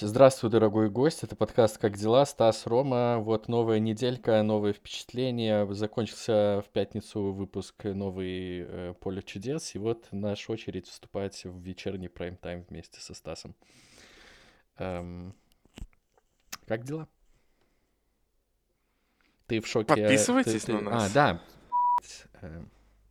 [0.00, 1.24] Здравствуй, дорогой гость.
[1.24, 3.18] Это подкаст «Как дела?» Стас, Рома.
[3.18, 5.66] Вот новая неделька, новые впечатления.
[5.72, 9.74] Закончился в пятницу выпуск новый э, «Поле чудес».
[9.74, 13.56] И вот наша очередь вступать в вечерний прайм-тайм вместе со Стасом.
[14.76, 15.34] Эм,
[16.66, 17.08] как дела?
[19.48, 19.88] Ты в шоке?
[19.88, 20.84] Подписывайтесь ты, на ты...
[20.84, 21.10] нас.
[21.10, 21.42] А, да.
[22.42, 22.70] Эм,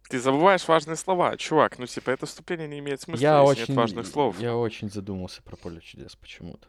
[0.10, 1.36] Ты забываешь важные слова.
[1.36, 4.40] Чувак, ну типа это вступление не имеет смысла, Я если очень, нет важных слов.
[4.40, 6.66] я очень задумался про «Поле чудес» почему-то.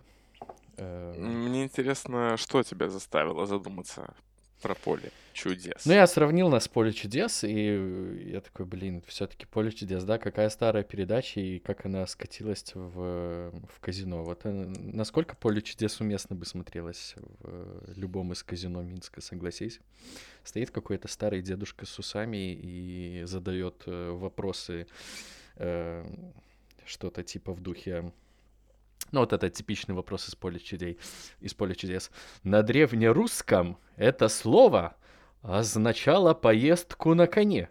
[0.78, 4.14] Эм, Мне интересно, что тебя заставило задуматься
[4.62, 5.86] про поле чудес.
[5.86, 10.18] Ну, я сравнил нас с «Поле чудес», и я такой, блин, все-таки «Поле чудес», да,
[10.18, 14.24] какая старая передача, и как она скатилась в, в казино.
[14.24, 19.80] Вот э, насколько «Поле чудес» уместно бы смотрелось в любом из казино Минска, согласись.
[20.42, 24.88] Стоит какой-то старый дедушка с усами и задает э, вопросы,
[25.56, 26.04] э,
[26.84, 28.12] что-то типа в духе...
[29.10, 30.98] Ну, вот это типичный вопрос из поля чудей,
[31.40, 32.10] из поля чудес.
[32.42, 34.96] На древнерусском это слово
[35.42, 37.70] означало поездку на коне.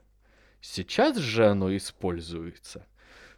[0.62, 2.88] Сейчас же оно используется,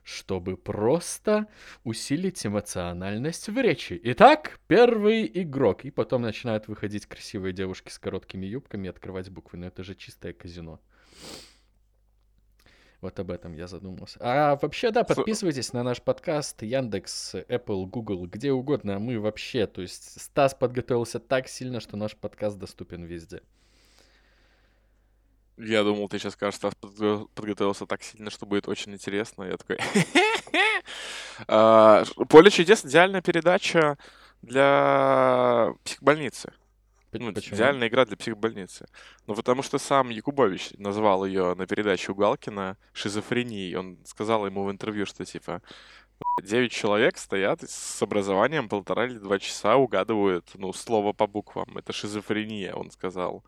[0.03, 1.47] чтобы просто
[1.83, 3.99] усилить эмоциональность в речи.
[4.03, 5.83] Итак, первый игрок.
[5.83, 9.59] И потом начинают выходить красивые девушки с короткими юбками и открывать буквы.
[9.59, 10.79] Но это же чистое казино.
[13.01, 14.19] Вот об этом я задумался.
[14.21, 18.99] А вообще, да, подписывайтесь на наш подкаст Яндекс, Apple, Google, где угодно.
[18.99, 23.41] Мы вообще, то есть Стас подготовился так сильно, что наш подкаст доступен везде.
[25.57, 29.43] Я думал, ты сейчас скажешь, Стас подго- подготовился так сильно, что будет очень интересно.
[29.43, 29.77] Я такой...
[31.47, 33.97] А, Поле чудес— идеальная передача
[34.41, 36.51] для психбольницы.
[37.11, 37.55] Ну, Почему?
[37.57, 38.87] идеальная игра для психбольницы.
[39.25, 43.75] Ну, потому что сам Якубович назвал ее на передаче у Галкина шизофренией.
[43.75, 45.61] Он сказал ему в интервью, что типа
[46.43, 51.77] девять человек стоят с образованием полтора или два часа, угадывают, ну, слово по буквам.
[51.77, 53.43] Это шизофрения, он сказал.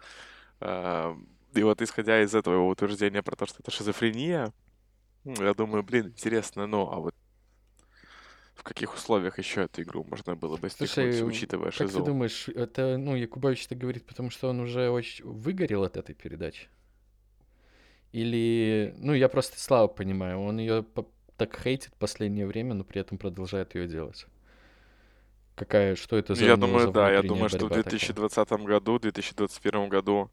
[0.62, 1.18] А,
[1.56, 4.54] И вот исходя из этого его утверждения про то, что это шизофрения,
[5.26, 7.16] ну, я думаю, блин, интересно, ну, а вот
[8.62, 12.04] в каких условиях еще эту игру можно было бы Слушай, учитывая как ты шизу?
[12.04, 16.70] думаешь, это, ну, Якубович это говорит, потому что он уже очень выгорел от этой передачи?
[18.12, 20.86] Или, ну, я просто Славу понимаю, он ее
[21.38, 24.28] так хейтит в последнее время, но при этом продолжает ее делать.
[25.56, 28.00] Какая, что это за Я думаю, да, я думаю, что в борьба такая?
[28.00, 30.30] 2020 году, 2021 году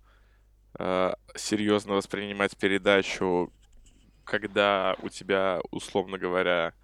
[0.78, 3.50] э, серьезно воспринимать передачу,
[4.25, 6.75] когда у тебя, условно говоря,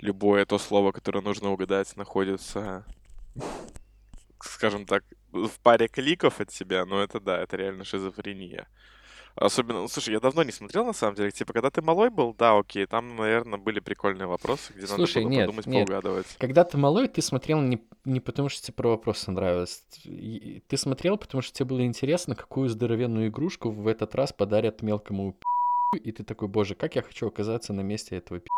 [0.00, 2.84] любое то слово, которое нужно угадать, находится,
[4.40, 8.68] скажем так, в паре кликов от тебя, ну это да, это реально шизофрения.
[9.38, 11.30] Особенно, ну, слушай, я давно не смотрел, на самом деле.
[11.30, 15.28] Типа, когда ты малой был, да, окей, там, наверное, были прикольные вопросы, где Слушай, надо
[15.28, 15.86] было нет, подумать, нет.
[15.86, 16.26] поугадывать.
[16.38, 19.84] Когда ты малой, ты смотрел не, не потому, что тебе про вопросы нравилось.
[20.04, 25.32] Ты смотрел, потому что тебе было интересно, какую здоровенную игрушку в этот раз подарят мелкому
[25.32, 28.48] пи***ю, и ты такой, боже, как я хочу оказаться на месте этого пи***.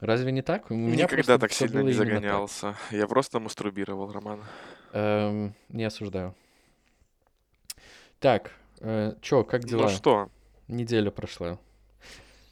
[0.00, 0.70] Разве не так?
[0.70, 2.76] У меня Никогда так сильно не загонялся.
[2.90, 4.42] Я просто мастурбировал, Роман.
[4.92, 6.34] Эм, не осуждаю.
[8.18, 9.88] Так, э, чё, как Ну дела?
[9.88, 10.28] что,
[10.68, 11.58] Неделя прошла.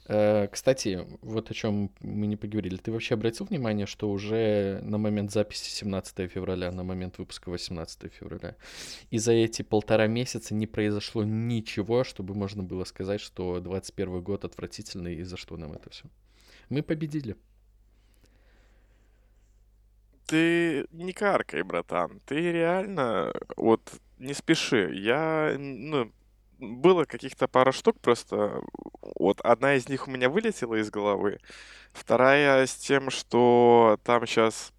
[0.06, 2.76] Э, Кстати, вот о чем мы не поговорили.
[2.76, 8.12] Ты вообще обратил внимание, что уже на момент записи 17 февраля, на момент выпуска 18
[8.12, 8.56] февраля,
[9.10, 14.44] и за эти полтора месяца не произошло ничего, чтобы можно было сказать, что 21 год
[14.44, 16.04] отвратительный, и за что нам это все?
[16.68, 17.36] Мы победили.
[20.26, 22.20] ты не каркай, братан.
[22.26, 23.80] Ты реально, вот,
[24.18, 24.90] не спеши.
[24.94, 26.10] Я, ну,
[26.58, 28.62] было каких-то пара штук просто.
[29.16, 31.38] Вот одна из них у меня вылетела из головы.
[31.92, 34.72] Вторая с тем, что там сейчас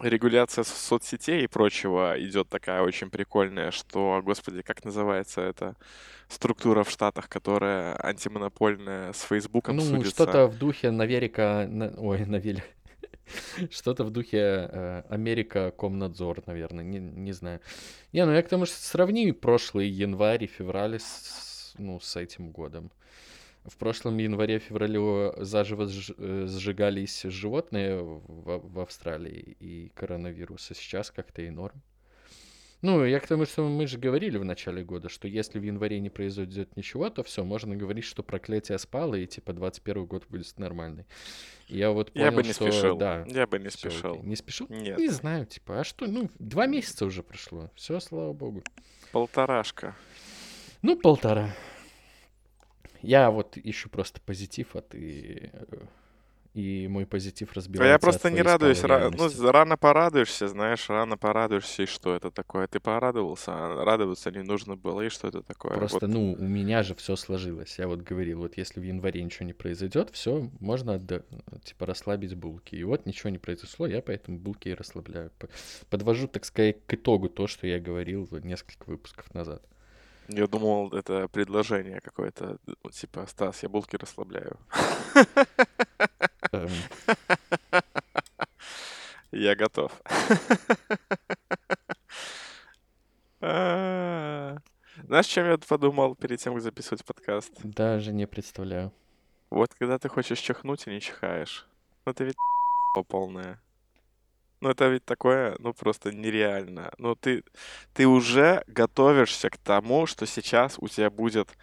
[0.00, 5.76] регуляция со- соцсетей и прочего идет такая очень прикольная, что, господи, как называется эта
[6.28, 10.10] структура в Штатах, которая антимонопольная с Фейсбуком Ну, судится.
[10.10, 11.66] что-то в духе Наверика...
[11.68, 12.62] на- Ой, Навели.
[13.70, 17.60] Что-то в духе э, Америка Комнадзор, наверное, не, не знаю.
[18.12, 22.50] Не, ну я к тому, что сравни прошлый январь и февраль с, ну, с этим
[22.50, 22.90] годом.
[23.70, 25.88] В прошлом январе-феврале заживо
[26.18, 31.80] э, сжигались животные в, в Австралии и коронавирус, а сейчас как-то и норм.
[32.82, 36.00] Ну, я к тому, что мы же говорили в начале года, что если в январе
[36.00, 40.58] не произойдет ничего, то все, можно говорить, что проклятие спало, и типа 21 год будет
[40.58, 41.04] нормальный.
[41.68, 42.96] И я вот понял, Я бы не что спешил.
[42.96, 43.98] да, Я бы не всё окей.
[43.98, 44.22] спешил.
[44.24, 44.66] Не спешил?
[44.70, 44.98] Нет.
[44.98, 47.70] Не знаю, типа, а что, ну, два месяца уже прошло.
[47.76, 48.62] Все, слава богу.
[49.12, 49.94] Полторашка.
[50.82, 51.54] Ну, полтора.
[53.02, 55.76] Я вот ищу просто позитив, а ты э,
[56.52, 58.82] и мой позитив А разбивается я о просто не радуюсь.
[58.82, 62.66] ра- Ну, рано порадуешься, знаешь, рано порадуешься, и что это такое?
[62.66, 65.76] Ты порадовался, а радоваться не нужно было, и что это такое?
[65.76, 66.08] Просто, Вот.
[66.12, 67.78] ну, у меня же все сложилось.
[67.78, 71.22] Я вот говорил, вот если в январе ничего не произойдет, все, можно отда-
[71.62, 72.74] типа расслабить булки.
[72.74, 75.30] И вот ничего не произошло, я поэтому булки и расслабляю.
[75.88, 79.62] Подвожу, так сказать, к итогу то, что я говорил несколько выпусков назад.
[80.32, 84.58] Я думал, это предложение какое-то, ну, типа, Стас, я булки расслабляю.
[89.32, 89.92] Я готов.
[93.40, 97.52] Знаешь, чем я подумал перед тем, как записывать подкаст?
[97.64, 98.92] Даже не представляю.
[99.50, 101.66] Вот когда ты хочешь чихнуть и не чихаешь.
[102.04, 102.36] Ну, это ведь
[103.08, 103.60] полная.
[104.60, 106.92] Ну, это ведь такое, ну, просто нереально.
[106.98, 107.44] Ну, ты,
[107.94, 111.56] ты уже готовишься к тому, что сейчас у тебя будет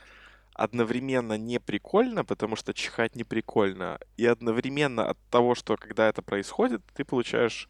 [0.54, 6.24] одновременно не прикольно, потому что чихать не прикольно, и одновременно от того, что когда это
[6.24, 7.70] происходит, ты получаешь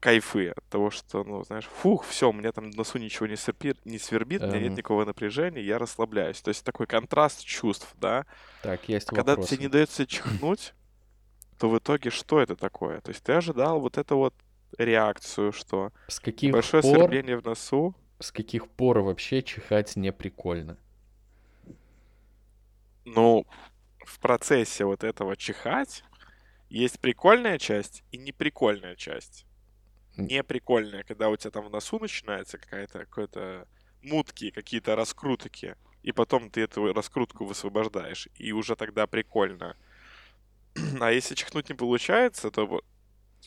[0.00, 3.36] кайфы от того, что, ну, знаешь, фух, все, у меня там в носу ничего не
[3.36, 4.78] свербит, не свербит, у меня нет Эм.
[4.78, 6.40] никакого напряжения, я расслабляюсь.
[6.40, 8.26] То есть такой контраст чувств, да?
[8.60, 10.74] Так, есть А когда тебе не дается чихнуть,
[11.58, 13.00] то в итоге что это такое?
[13.00, 14.34] То есть ты ожидал вот эту вот
[14.78, 20.12] реакцию, что С каких большое пор, свербление в носу, с каких пор вообще чихать не
[20.12, 20.78] прикольно?
[23.04, 23.46] ну,
[24.04, 26.04] в процессе вот этого чихать
[26.70, 29.46] есть прикольная часть и неприкольная часть.
[30.16, 33.68] Неприкольная, когда у тебя там в носу начинается какая-то какой-то
[34.02, 39.76] мутки, какие-то раскрутки, и потом ты эту раскрутку высвобождаешь, и уже тогда прикольно.
[41.00, 42.82] А если чихнуть не получается, то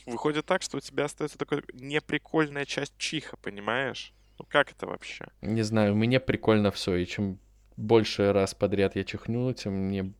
[0.05, 4.13] выходит так, что у тебя остается такая неприкольная часть чиха, понимаешь?
[4.39, 5.27] Ну как это вообще?
[5.41, 7.39] Не знаю, мне прикольно все, и чем
[7.77, 10.13] больше раз подряд я чихну, тем мне...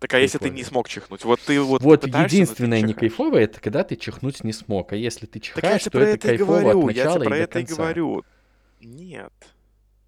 [0.00, 1.24] Так а если ты не смог чихнуть?
[1.24, 4.92] Вот ты вот Вот пытаешься, единственное не кайфовое, это когда ты чихнуть не смог.
[4.92, 6.94] А если ты Так я чихаешь, тебе то про это это и кайфово говорю, от
[6.94, 7.76] я начала тебе про и до это и конца.
[7.76, 8.24] говорю.
[8.80, 9.32] Нет,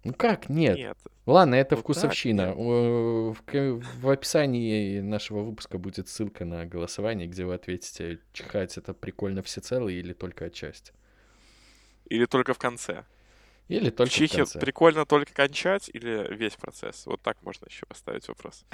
[0.03, 0.77] Ну как, нет?
[0.77, 0.97] нет.
[1.25, 2.53] Ладно, это Вот так вкусовщина.
[2.55, 9.43] В, в описании нашего выпуска будет ссылка на голосование, где вы ответите, чихать это прикольно
[9.43, 10.93] всецело или только отчасти.
[12.05, 13.03] Или только в конце.
[13.67, 14.59] Или только в в конце.
[14.59, 17.05] прикольно только кончать или весь процесс?
[17.05, 18.65] Вот так можно еще поставить вопрос.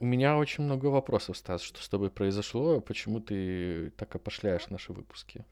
[0.00, 4.92] У меня очень много вопросов, Стас, что с тобой произошло, почему ты так опошляешь наши
[4.92, 5.44] выпуски?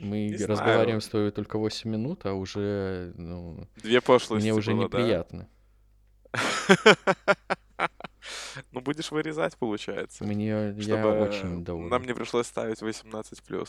[0.00, 1.00] Мы Не разговариваем знаю.
[1.02, 4.98] с тобой только 8 минут, а уже, ну, Две пошлости мне уже было, да?
[4.98, 5.48] неприятно.
[8.72, 10.22] Ну, будешь вырезать, получается.
[10.24, 11.88] Мне я очень доволен.
[11.88, 13.68] нам не пришлось ставить 18+.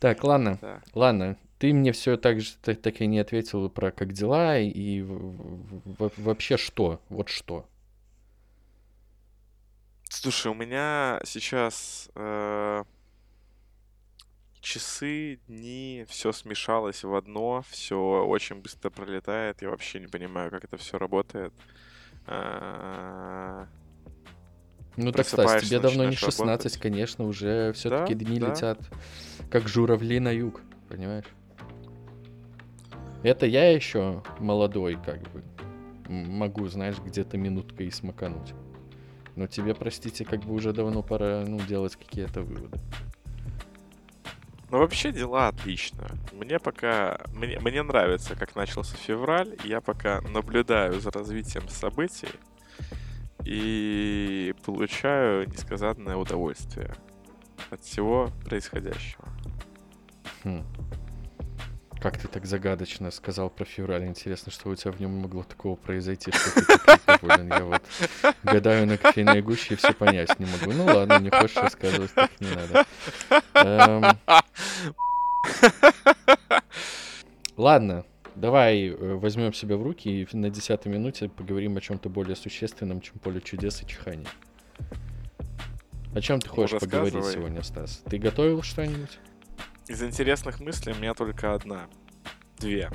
[0.00, 0.82] Так, ладно, Да.
[0.94, 1.36] ладно.
[1.58, 6.56] Ты мне все так же так, так и не ответил про как дела и вообще
[6.56, 7.00] что?
[7.08, 7.64] Вот что?
[10.08, 12.82] Слушай, у меня сейчас э,
[14.62, 19.60] часы, дни, все смешалось в одно, все очень быстро пролетает.
[19.60, 21.52] Я вообще не понимаю, как это все работает.
[22.26, 23.66] А,
[24.96, 26.76] Ну так, Стас, тебе давно не начинаешь 16, работать.
[26.78, 28.50] конечно, уже все-таки Да, дни да.
[28.50, 28.78] летят
[29.50, 31.26] как журавли на юг, понимаешь?
[33.22, 35.44] Это я еще молодой, как бы.
[36.08, 38.54] Могу, знаешь, где-то минуткой смакануть.
[39.36, 42.78] Но тебе, простите, как бы уже давно пора, ну, делать какие-то выводы.
[44.72, 46.08] Ну, вообще дела отлично.
[46.32, 47.20] Мне пока...
[47.34, 49.54] Мне, мне нравится, как начался февраль.
[49.64, 52.30] Я пока наблюдаю за развитием событий
[53.44, 56.94] и получаю несказанное удовольствие
[57.68, 59.28] от всего происходящего.
[60.42, 60.64] Хм.
[62.02, 64.06] Как ты так загадочно сказал про февраль?
[64.06, 67.48] Интересно, что у тебя в нем могло такого произойти, что ты так недоволен.
[67.48, 67.82] Я вот
[68.42, 70.72] гадаю на кофейной гуще и все понять не могу.
[70.72, 72.86] Ну ладно, не хочешь рассказывать, так не надо.
[73.54, 74.18] Эм,
[77.56, 78.04] Ладно,
[78.34, 83.00] давай э, возьмем себя в руки и на десятой минуте поговорим о чем-то более существенном,
[83.00, 84.26] чем поле чудес и чихание.
[86.16, 88.02] О чем ты Ну, хочешь поговорить сегодня, Стас?
[88.10, 89.20] Ты готовил что-нибудь?
[89.88, 91.88] Из интересных мыслей у меня только одна.
[92.58, 92.88] Две.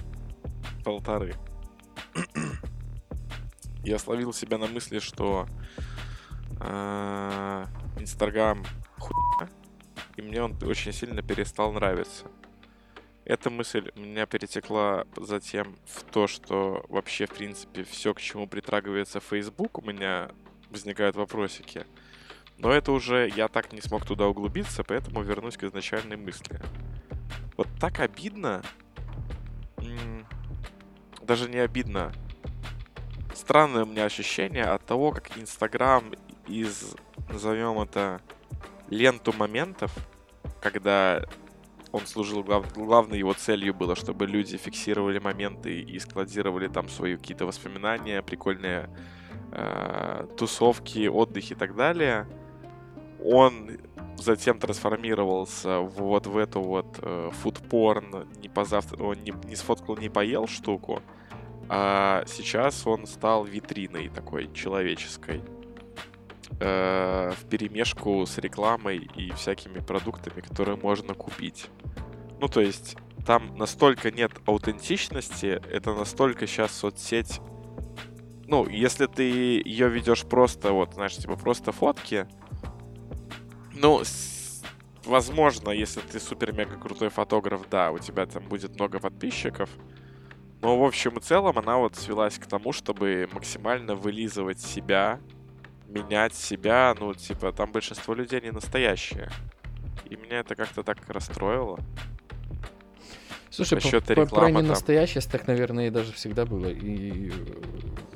[0.86, 1.36] Полторы.
[3.84, 5.48] Я словил себя на мысли, что
[6.62, 7.66] а,
[8.00, 8.64] Инстаграм
[8.98, 9.50] хуйня,
[10.16, 12.28] и мне он очень сильно перестал нравиться.
[13.26, 19.20] Эта мысль меня перетекла затем в то, что вообще, в принципе, все, к чему притрагивается
[19.20, 20.32] Facebook, у меня
[20.70, 21.86] возникают вопросики.
[22.58, 26.60] Но это уже я так не смог туда углубиться, поэтому вернусь к изначальной мысли.
[27.56, 28.64] Вот так обидно.
[31.22, 32.12] Даже не обидно.
[33.34, 36.12] странное у меня ощущение от того, как Инстаграм
[36.48, 36.96] из,
[37.30, 38.22] назовем это,
[38.90, 39.94] ленту моментов,
[40.62, 41.24] когда
[41.92, 42.74] он служил, глав...
[42.74, 48.90] главной его целью было, чтобы люди фиксировали моменты и складировали там свои какие-то воспоминания, прикольные
[49.52, 52.28] э, тусовки, отдыхи и так далее.
[53.30, 53.78] Он
[54.18, 59.04] затем трансформировался вот в эту вот э, фудпорн, не, позавтра...
[59.04, 61.02] он не, не сфоткал, не поел штуку,
[61.70, 65.42] а сейчас он стал витриной такой человеческой
[66.60, 71.70] э, в перемешку с рекламой и всякими продуктами, которые можно купить.
[72.40, 77.42] Ну, то есть, там настолько нет аутентичности, это настолько сейчас соцсеть...
[78.46, 82.26] Ну, если ты ее ведешь просто, вот, знаешь, типа просто фотки,
[83.78, 84.04] ну,
[85.06, 89.70] возможно, если ты супер-мега крутой фотограф, да, у тебя там будет много подписчиков,
[90.62, 95.20] но в общем и целом она вот свелась к тому, чтобы максимально вылизывать себя,
[95.88, 99.30] менять себя, ну, типа, там большинство людей не настоящие.
[100.10, 101.80] И меня это как-то так расстроило.
[103.50, 106.68] Слушай, по, по, про ненастоящесть так, наверное, и даже всегда было.
[106.68, 107.32] И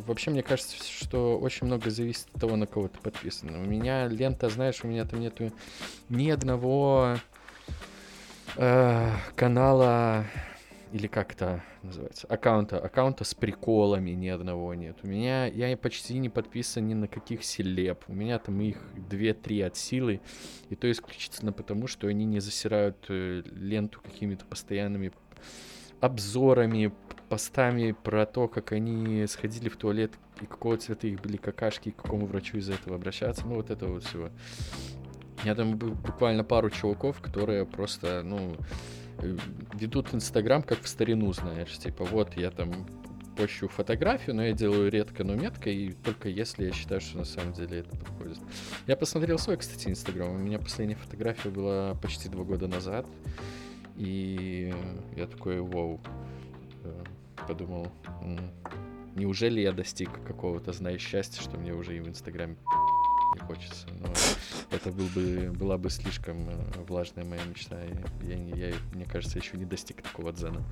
[0.05, 3.55] вообще, мне кажется, что очень много зависит от того, на кого ты подписан.
[3.55, 5.51] У меня лента, знаешь, у меня там нету
[6.09, 7.15] ни одного
[8.57, 10.25] э, канала
[10.91, 14.97] или как это называется, аккаунта, аккаунта с приколами ни одного нет.
[15.03, 18.03] У меня, я почти не подписан ни на каких селеб.
[18.07, 20.19] У меня там их 2-3 от силы,
[20.69, 25.13] и то исключительно потому, что они не засирают э, ленту какими-то постоянными
[25.99, 26.93] обзорами,
[27.29, 31.91] постами про то, как они сходили в туалет, и какого цвета их были какашки, и
[31.91, 33.45] к какому врачу из-за этого обращаться.
[33.45, 34.29] Ну, вот это вот всего.
[35.43, 38.57] Я там буквально пару чуваков, которые просто, ну,
[39.21, 39.37] Э,
[39.73, 42.71] ведут Инстаграм как в старину, знаешь, типа вот я там
[43.37, 47.25] пощу фотографию, но я делаю редко, но метко, и только если я считаю, что на
[47.25, 48.37] самом деле это подходит.
[48.87, 50.31] Я посмотрел свой, кстати, Инстаграм.
[50.31, 53.05] У меня последняя фотография была почти два года назад,
[54.01, 54.73] и
[55.15, 56.01] я такой, вау,
[56.83, 57.03] э,
[57.47, 57.91] подумал,
[59.15, 62.55] неужели я достиг какого-то, знаешь, счастья, что мне уже и в Инстаграме
[63.35, 63.87] не хочется.
[63.99, 64.11] Но
[64.71, 66.53] это был бы, была бы слишком э,
[66.87, 67.77] влажная моя мечта.
[68.23, 70.63] Я, я, мне кажется, еще не достиг такого дзена.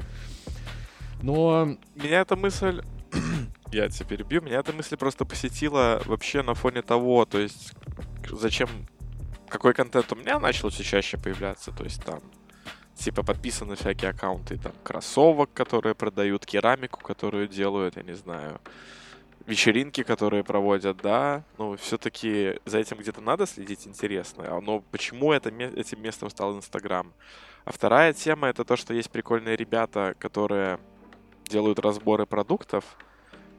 [1.22, 1.78] Но...
[1.96, 2.82] Меня эта мысль...
[3.72, 4.42] я тебя перебью.
[4.42, 7.74] Меня эта мысль просто посетила вообще на фоне того, то есть
[8.32, 8.70] зачем...
[9.50, 11.72] Какой контент у меня начал все чаще появляться.
[11.72, 12.22] То есть там
[13.00, 18.60] типа подписаны всякие аккаунты там кроссовок, которые продают, керамику, которую делают, я не знаю,
[19.46, 24.46] вечеринки, которые проводят, да, ну, все-таки за этим где-то надо следить, интересно.
[24.48, 27.12] А, но почему это, этим местом стал Инстаграм?
[27.66, 30.80] А вторая тема— это то, что есть прикольные ребята, которые
[31.46, 32.84] делают разборы продуктов,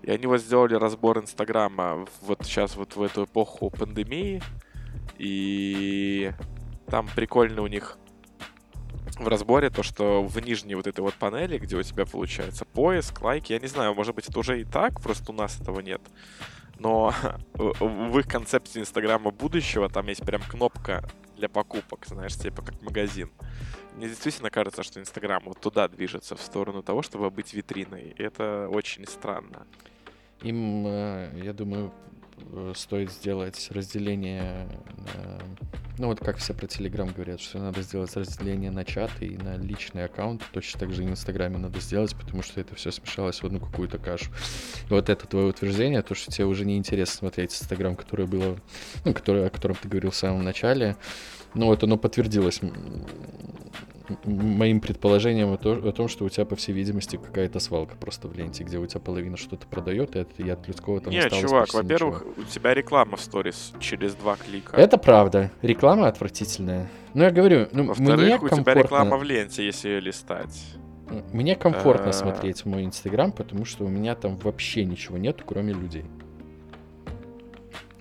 [0.03, 4.43] и они вот сделали разбор Инстаграма вот сейчас вот в эту эпоху пандемии,
[5.19, 6.33] и
[6.87, 7.99] там прикольно у них
[9.21, 13.21] в разборе то, что в нижней вот этой вот панели, где у тебя получается поиск,
[13.23, 16.01] лайки, я не знаю, может быть, это уже и так, просто у нас этого нет.
[16.79, 17.15] Но
[17.55, 23.31] в их концепции Инстаграма будущего там есть прям кнопка для покупок, знаешь, типа как магазин.
[23.97, 28.15] Мне действительно кажется, что Инстаграм вот туда движется, в сторону того, чтобы быть витриной.
[28.17, 29.67] Это очень странно.
[30.43, 31.93] Им, э, я думаю,
[32.75, 34.67] стоит сделать разделение
[34.97, 35.39] на...
[35.99, 39.57] Ну вот как все про Телеграм говорят, что надо сделать разделение на чаты и на
[39.57, 40.43] личный аккаунт.
[40.53, 43.61] Точно так же и в Инстаграме надо сделать, потому что это все смешалось в одну
[43.61, 44.31] какую-то кашу.
[44.89, 48.57] И вот это твое утверждение, то, что тебе уже не интересно смотреть Инстаграм, которое было,
[49.05, 50.97] ну, которое, о котором ты говорил в самом начале,
[51.55, 52.61] ну вот оно подтвердилось
[54.25, 58.65] моим предположением о том, что у тебя, по всей видимости, какая-то свалка просто в ленте,
[58.65, 62.75] где у тебя половина что-то продает, и от людского там Нет, чувак, во-первых, у тебя
[62.75, 64.77] реклама в сторис через два клика.
[64.77, 65.51] Это правда.
[65.63, 66.89] Реклама отвратительная.
[67.15, 68.63] Ну, я говорю, ну, Во-вторых, мне у комфортно...
[68.63, 70.77] тебя реклама в ленте, если ее листать.
[71.33, 72.13] Мне комфортно а.
[72.13, 76.05] смотреть мой Инстаграм, потому что у меня там вообще ничего нету, кроме людей.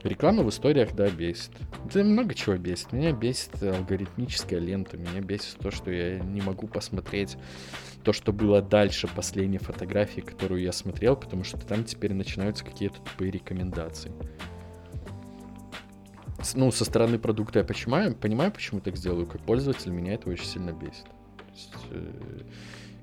[0.03, 1.51] Реклама в историях, да, бесит.
[1.93, 2.93] Да много чего бесит.
[2.93, 4.97] Меня бесит алгоритмическая лента.
[4.97, 7.37] Меня бесит то, что я не могу посмотреть
[8.03, 13.01] то, что было дальше последней фотографии, которую я смотрел, потому что там теперь начинаются какие-то
[13.01, 14.11] тупые рекомендации.
[16.55, 19.27] Ну, со стороны продукта я понимаю, понимаю, почему так сделаю.
[19.27, 21.05] Как пользователь меня это очень сильно бесит.
[21.53, 22.11] есть, э,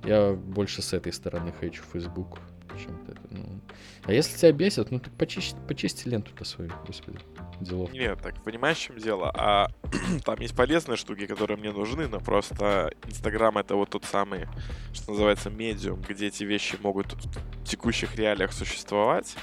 [0.05, 2.39] я больше с этой стороны хочу Facebook
[2.75, 3.21] чем-то это.
[3.31, 3.61] Ну.
[4.05, 7.19] А если тебя бесит, ну так почисти, почисти ленту-то свою, господи,
[7.61, 7.93] делов.
[7.93, 9.31] Нет, так понимаешь, в чем дело?
[9.35, 9.69] А
[10.25, 14.47] там есть полезные штуки, которые мне нужны, но просто Инстаграм это вот тот самый,
[14.93, 19.37] что называется, медиум, где эти вещи могут в текущих реалиях существовать.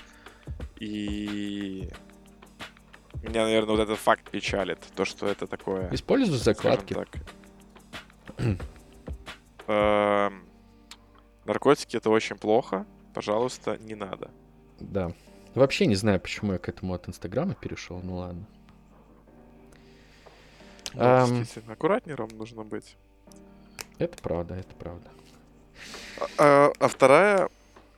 [0.80, 1.89] И
[3.22, 5.89] меня, наверное, вот этот факт печалит, то, что это такое.
[5.94, 6.96] Используй закладки.
[9.68, 10.44] Эм,
[11.46, 12.86] наркотики это очень плохо.
[13.13, 14.32] Пожалуйста, не надо.
[14.79, 15.12] Да.
[15.55, 18.46] Вообще не знаю, почему я к этому от Инстаграма перешел, ну ладно.
[20.93, 22.96] Um, действительно, аккуратнее нужно быть.
[23.98, 25.10] Это правда, это правда.
[26.20, 27.50] А, а, а вторая,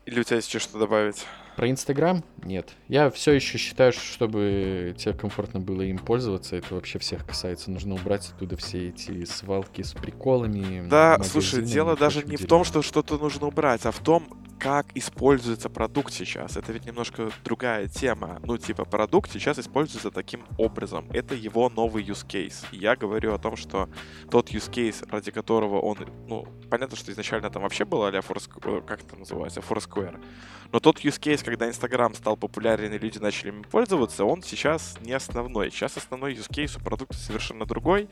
[0.06, 1.26] или у тебя есть что добавить?
[1.56, 2.24] Про Инстаграм?
[2.44, 2.74] Нет.
[2.90, 7.72] Я все еще считаю, что чтобы тебе комфортно было им пользоваться, это вообще всех касается.
[7.72, 10.88] Нужно убрать оттуда все эти свалки с приколами.
[10.90, 14.28] Да, слушай, дело даже не в том, что что-то нужно убрать, а в том,
[14.60, 16.58] как используется продукт сейчас.
[16.58, 18.40] Это ведь немножко другая тема.
[18.44, 21.10] Ну, типа, продукт сейчас используется таким образом.
[21.12, 22.66] Это его новый use case.
[22.72, 23.90] И я говорю о том, что
[24.32, 25.98] тот use case, ради которого он...
[26.28, 30.24] Ну, понятно, что изначально там вообще было а Foursquare, как это называется, Foursquare.
[30.72, 34.98] Но тот use case, когда Instagram стал популярен и люди начали им пользоваться, он сейчас
[35.02, 35.70] не основной.
[35.70, 38.10] Сейчас основной use case у продукта совершенно другой.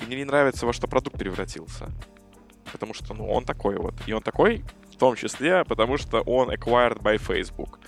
[0.00, 1.90] И мне не нравится, во что продукт превратился.
[2.72, 3.94] Потому что, ну, он такой вот.
[4.06, 4.64] И он такой,
[5.02, 7.80] том числе, потому что он acquired by Facebook.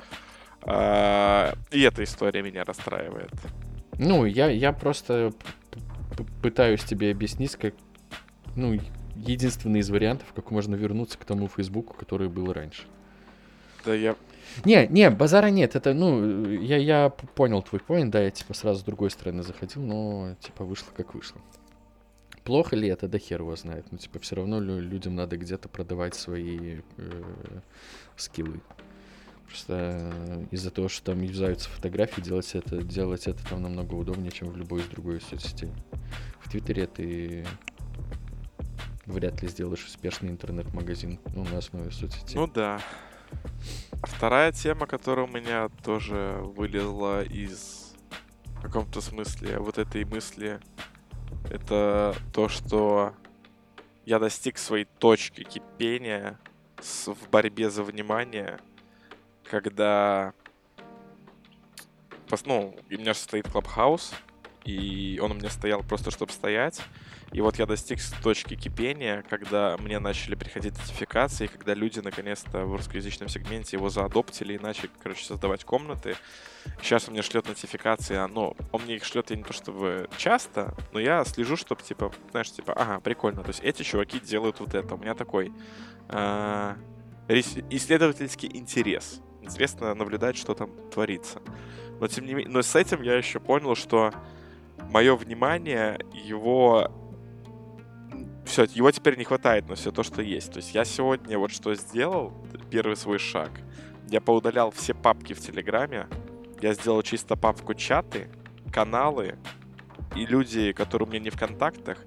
[0.62, 3.30] А, и эта история меня расстраивает.
[3.98, 5.32] Ну, я, я просто
[6.42, 7.74] пытаюсь тебе объяснить, как,
[8.56, 8.76] ну,
[9.14, 12.82] единственный из вариантов, как можно вернуться к тому Фейсбуку, который был раньше.
[13.84, 14.16] Да я...
[14.64, 18.80] Не, не, базара нет, это, ну, я, я понял твой поинт, да, я, типа, сразу
[18.80, 21.40] с другой стороны заходил, но, типа, вышло как вышло.
[22.44, 23.86] Плохо ли это, да хер его знает.
[23.90, 27.22] Ну, типа, все равно людям надо где-то продавать свои э,
[28.16, 28.60] скиллы.
[29.46, 34.30] Просто э, из-за того, что там юзаются фотографии, делать это, делать это там намного удобнее,
[34.30, 35.70] чем в любой из другой соцсети.
[36.40, 37.46] В Твиттере ты
[39.06, 42.36] вряд ли сделаешь успешный интернет-магазин ну, на основе соцсети.
[42.36, 42.80] Ну да.
[44.02, 47.94] Вторая тема, которая у меня тоже вылезла из
[48.56, 50.60] в каком-то смысле вот этой мысли
[51.54, 53.14] это то, что
[54.04, 56.38] я достиг своей точки кипения
[56.80, 58.58] с, в борьбе за внимание,
[59.44, 60.34] когда
[62.44, 64.12] ну, у меня же стоит Клабхаус,
[64.64, 66.80] и он у меня стоял просто, чтобы стоять.
[67.34, 72.76] И вот я достиг точки кипения, когда мне начали приходить нотификации, когда люди наконец-то в
[72.76, 76.14] русскоязычном сегменте его заадоптили и начали, короче, создавать комнаты.
[76.80, 80.08] Сейчас он мне шлет нотификации, а, ну, он мне их шлет я не то чтобы
[80.16, 84.60] часто, но я слежу, чтобы, типа, знаешь, типа, ага, прикольно, то есть эти чуваки делают
[84.60, 84.94] вот это.
[84.94, 85.52] У меня такой
[86.10, 86.74] э,
[87.28, 89.20] исследовательский интерес.
[89.42, 91.42] Интересно наблюдать, что там творится.
[91.98, 94.12] Но тем не менее, но с этим я еще понял, что
[94.88, 96.92] мое внимание, его
[98.44, 100.52] все, его теперь не хватает на все то, что есть.
[100.52, 102.32] То есть я сегодня вот что сделал,
[102.70, 103.50] первый свой шаг.
[104.08, 106.08] Я поудалял все папки в Телеграме.
[106.60, 108.28] Я сделал чисто папку чаты,
[108.72, 109.36] каналы
[110.14, 111.98] и люди, которые у меня не в контактах.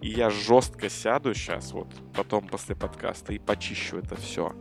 [0.00, 4.54] И я жестко сяду сейчас, вот потом после подкаста, и почищу это все.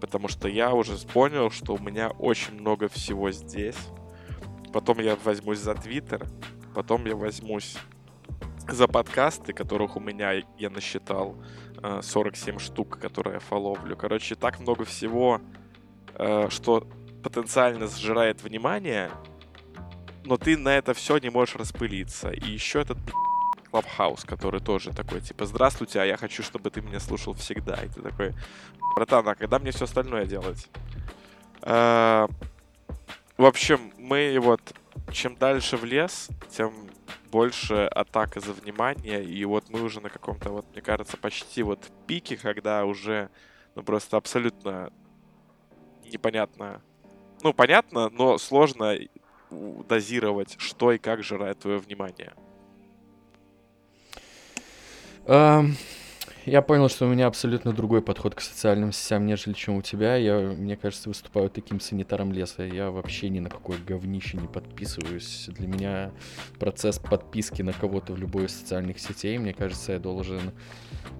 [0.00, 3.78] Потому что я уже понял, что у меня очень много всего здесь.
[4.72, 6.24] Потом я возьмусь за Твиттер,
[6.74, 7.76] потом я возьмусь
[8.68, 11.36] за подкасты, которых у меня я насчитал
[12.02, 13.96] 47 э, штук, которые я фоловлю.
[13.96, 15.40] Короче, так много всего,
[16.14, 16.86] э, что
[17.22, 19.10] потенциально сжирает внимание,
[20.24, 22.30] но ты на это все не можешь распылиться.
[22.30, 22.98] И еще этот
[23.70, 27.74] Clubhouse, который тоже такой, типа, здравствуйте, а я хочу, чтобы ты меня слушал всегда.
[27.74, 28.32] И ты такой,
[28.94, 30.68] братан, а когда мне все остальное делать?
[31.62, 32.28] Э,
[33.36, 34.60] в общем, мы вот
[35.12, 36.72] чем дальше в лес, тем
[37.30, 41.80] больше атака за внимание, и вот мы уже на каком-то, вот, мне кажется, почти вот
[42.06, 43.28] пике, когда уже,
[43.74, 44.92] ну, просто абсолютно
[46.04, 46.80] непонятно,
[47.42, 48.96] ну, понятно, но сложно
[49.50, 52.34] дозировать, что и как жирает твое внимание.
[55.26, 55.72] Um,
[56.46, 60.16] я понял, что у меня абсолютно другой подход к социальным сетям, нежели чем у тебя.
[60.16, 62.64] Я, мне кажется, выступаю таким санитаром леса.
[62.64, 65.48] Я вообще ни на какое говнище не подписываюсь.
[65.48, 66.10] Для меня
[66.58, 70.52] процесс подписки на кого-то в любой из социальных сетей, мне кажется, я должен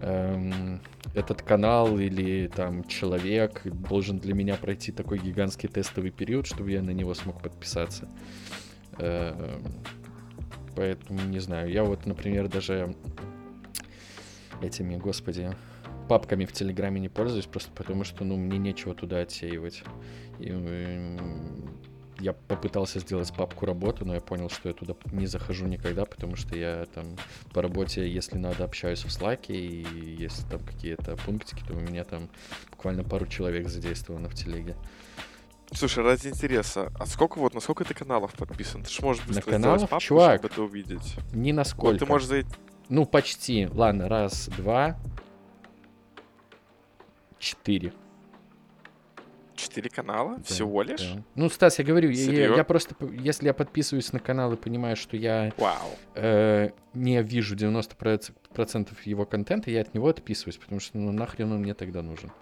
[0.03, 0.81] эм,
[1.15, 6.83] этот канал или там человек должен для меня пройти такой гигантский тестовый период, чтобы я
[6.83, 8.09] на него смог подписаться.
[8.99, 9.85] Эм,
[10.77, 11.71] поэтому не знаю.
[11.71, 12.95] Я вот, например, даже
[14.65, 15.55] этими, господи,
[16.09, 19.83] папками в Телеграме не пользуюсь, просто потому что, ну, мне нечего туда отсеивать.
[20.39, 21.17] И,
[22.21, 26.37] я попытался сделать папку работу, но я понял, что я туда не захожу никогда, потому
[26.37, 27.17] что я там
[27.53, 32.05] по работе, если надо, общаюсь в Slack, и если там какие-то пунктики, то у меня
[32.05, 32.29] там
[32.71, 34.77] буквально пару человек задействовано в телеге.
[35.73, 38.85] Слушай, ради интереса, а сколько вот, на сколько ты каналов подписан?
[38.85, 41.17] Ты же можешь быстро на каналов, папку, чувак, чтобы это увидеть.
[41.33, 41.93] Ни на сколько.
[41.93, 42.49] Вот ты можешь зайти...
[42.89, 43.67] Ну, почти.
[43.73, 44.97] Ладно, раз, два,
[47.39, 47.93] четыре.
[49.55, 50.37] Четыре канала?
[50.37, 51.01] Да, Всего лишь?
[51.01, 51.23] Да.
[51.37, 55.17] Ну, Стас, я говорю, я, я просто, если я подписываюсь на канал и понимаю, что
[55.17, 55.53] я
[56.15, 61.61] э, не вижу 90% его контента, я от него отписываюсь, потому что ну нахрен он
[61.61, 62.33] мне тогда нужен.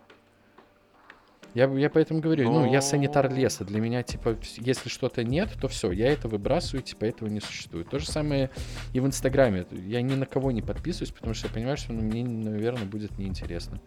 [1.54, 3.64] Я, я поэтому говорю, ну, я санитар леса.
[3.64, 7.90] Для меня, типа, если что-то нет, то все, я это выбрасываю, типа, этого не существует.
[7.90, 8.50] То же самое
[8.92, 9.66] и в Инстаграме.
[9.70, 13.18] Я ни на кого не подписываюсь, потому что я понимаю, что ну, мне, наверное, будет
[13.18, 13.80] неинтересно.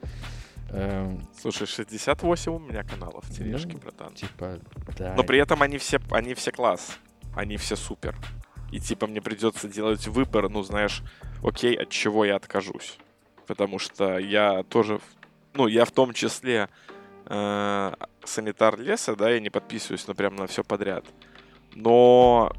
[0.69, 1.27] Эм...
[1.39, 4.13] Слушай, 68 у меня каналов в тележке, ну, братан.
[4.13, 4.59] Типа,
[4.97, 5.15] да.
[5.15, 6.99] Но при этом они все, они все класс.
[7.35, 8.15] Они все супер.
[8.71, 11.01] И типа мне придется делать выбор, ну, знаешь,
[11.43, 12.97] окей, от чего я откажусь.
[13.47, 14.99] Потому что я тоже,
[15.53, 16.69] ну, я в том числе
[17.25, 21.05] э, санитар леса, да, я не подписываюсь, ну, прям на все подряд.
[21.73, 22.51] Но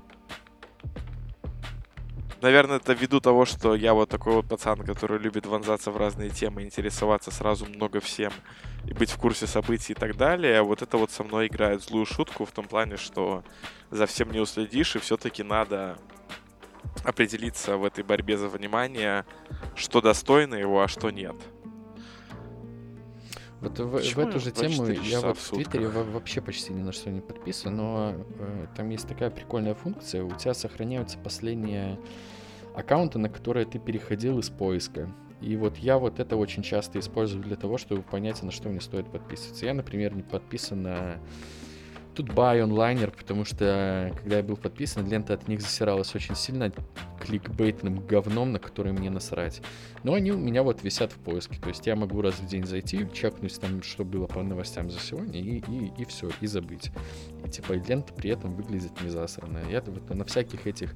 [2.41, 6.31] наверное, это ввиду того, что я вот такой вот пацан, который любит вонзаться в разные
[6.31, 8.33] темы, интересоваться сразу много всем
[8.85, 10.63] и быть в курсе событий и так далее.
[10.63, 13.43] Вот это вот со мной играет злую шутку в том плане, что
[13.91, 15.99] за всем не уследишь, и все-таки надо
[17.05, 19.25] определиться в этой борьбе за внимание,
[19.75, 21.37] что достойно его, а что нет.
[23.69, 27.11] Вот в, в эту же тему я вот в Твиттере вообще почти ни на что
[27.11, 31.99] не подписан, но э, там есть такая прикольная функция, у тебя сохраняются последние
[32.75, 35.13] аккаунты, на которые ты переходил из поиска.
[35.41, 38.81] И вот я вот это очень часто использую для того, чтобы понять, на что мне
[38.81, 39.67] стоит подписываться.
[39.67, 41.19] Я, например, не подписан на
[42.17, 46.73] Тут бай онлайнер, потому что когда я был подписан, лента от них засиралась очень сильно
[47.21, 49.61] кликбейтным говном, на который мне насрать.
[50.03, 51.61] Но они у меня вот висят в поиске.
[51.61, 54.99] То есть я могу раз в день зайти, чекнуть там, что было по новостям за
[54.99, 56.91] сегодня, и, и, и все, и забыть.
[57.45, 59.69] И типа лента при этом выглядит не засранная.
[59.69, 60.95] Я вот на всяких этих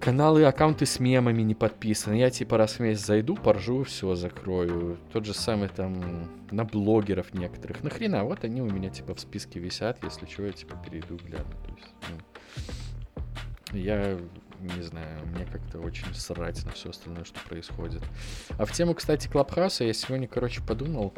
[0.00, 2.14] каналы, аккаунты с мемами не подписаны.
[2.14, 4.98] Я типа раз в месяц зайду, поржу, все, закрою.
[5.12, 7.82] Тот же самый там на блогеров некоторых.
[7.82, 11.50] Нахрена, вот они у меня типа в списке висят, если что, я типа перейду, гляну.
[11.64, 11.94] То есть,
[13.72, 14.18] ну, я
[14.60, 18.02] не знаю, мне как-то очень срать на все остальное, что происходит.
[18.58, 21.12] А в тему, кстати, Клабхауса я сегодня, короче, подумал,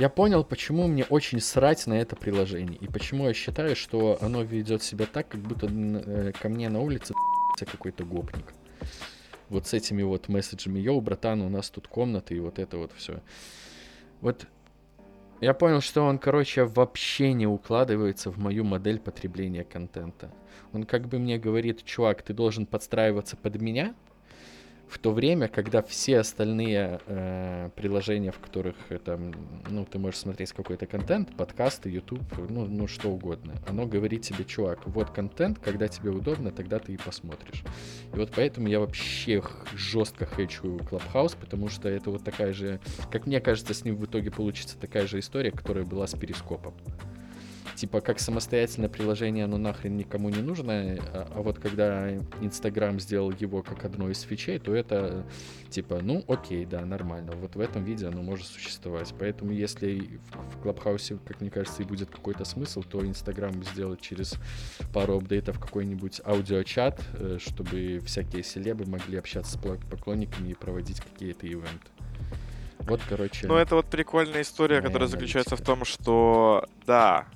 [0.00, 2.78] я понял, почему мне очень срать на это приложение.
[2.80, 6.80] И почему я считаю, что оно ведет себя так, как будто э, ко мне на
[6.80, 7.12] улице
[7.58, 8.54] какой-то гопник.
[9.50, 10.78] Вот с этими вот месседжами.
[10.78, 13.20] Йоу, братан, у нас тут комната и вот это вот все.
[14.22, 14.46] Вот
[15.42, 20.32] я понял, что он, короче, вообще не укладывается в мою модель потребления контента.
[20.72, 23.94] Он как бы мне говорит, чувак, ты должен подстраиваться под меня,
[24.90, 29.16] в то время, когда все остальные э, приложения, в которых это,
[29.68, 34.44] ну, ты можешь смотреть какой-то контент, подкасты, YouTube, ну, ну, что угодно, оно говорит тебе,
[34.44, 37.62] чувак, вот контент, когда тебе удобно, тогда ты и посмотришь.
[38.12, 39.42] И вот поэтому я вообще
[39.76, 42.80] жестко хочу Clubhouse, потому что это вот такая же,
[43.12, 46.74] как мне кажется, с ним в итоге получится такая же история, которая была с Перископом
[47.80, 52.10] типа, как самостоятельное приложение, оно нахрен никому не нужно, а, а вот когда
[52.42, 55.24] Инстаграм сделал его как одно из фичей, то это,
[55.70, 59.14] типа, ну, окей, да, нормально, вот в этом виде оно может существовать.
[59.18, 60.20] Поэтому если
[60.52, 64.34] в Клабхаусе, как мне кажется, и будет какой-то смысл, то Инстаграм сделать через
[64.92, 71.46] пару апдейтов какой-нибудь аудиочат, э, чтобы всякие селебы могли общаться с поклонниками и проводить какие-то
[71.46, 71.88] ивенты.
[72.80, 73.46] Вот, короче.
[73.46, 75.18] Ну, это вот прикольная история, которая аналитика.
[75.18, 77.26] заключается в том, что да,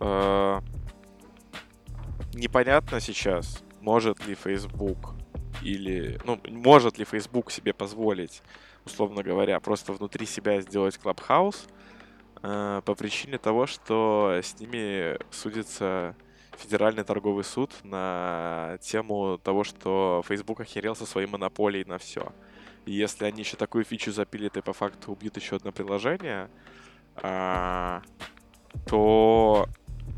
[0.00, 0.60] Э,
[2.34, 5.14] непонятно сейчас, может ли Facebook
[5.62, 8.42] или, ну, может ли Facebook себе позволить,
[8.84, 11.68] условно говоря, просто внутри себя сделать Clubhouse
[12.42, 16.14] э, по причине того, что с ними судится
[16.58, 22.32] Федеральный торговый суд на тему того, что Facebook охерел со своей монополией на все.
[22.84, 26.50] И если они еще такую фичу запилят и по факту убьют еще одно приложение,
[27.16, 28.02] а,
[28.86, 29.68] то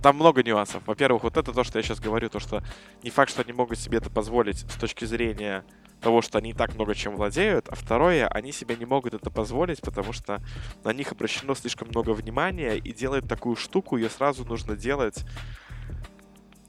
[0.03, 0.83] там много нюансов.
[0.87, 2.63] Во-первых, вот это то, что я сейчас говорю, то, что
[3.03, 5.65] не факт, что они могут себе это позволить с точки зрения
[6.01, 9.31] того, что они и так много чем владеют, а второе, они себе не могут это
[9.31, 10.43] позволить, потому что
[10.83, 15.25] на них обращено слишком много внимания, и делать такую штуку ее сразу нужно делать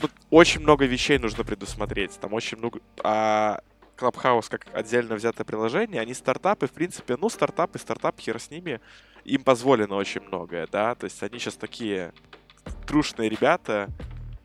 [0.02, 2.20] Тут очень много вещей нужно предусмотреть.
[2.20, 2.80] Там очень много...
[3.04, 3.62] А
[3.96, 8.82] Clubhouse как отдельно взятое приложение, они стартапы, в принципе, ну, стартапы, стартап, хер с ними,
[9.26, 12.12] им позволено очень многое, да, то есть они сейчас такие
[12.92, 13.90] трушные ребята,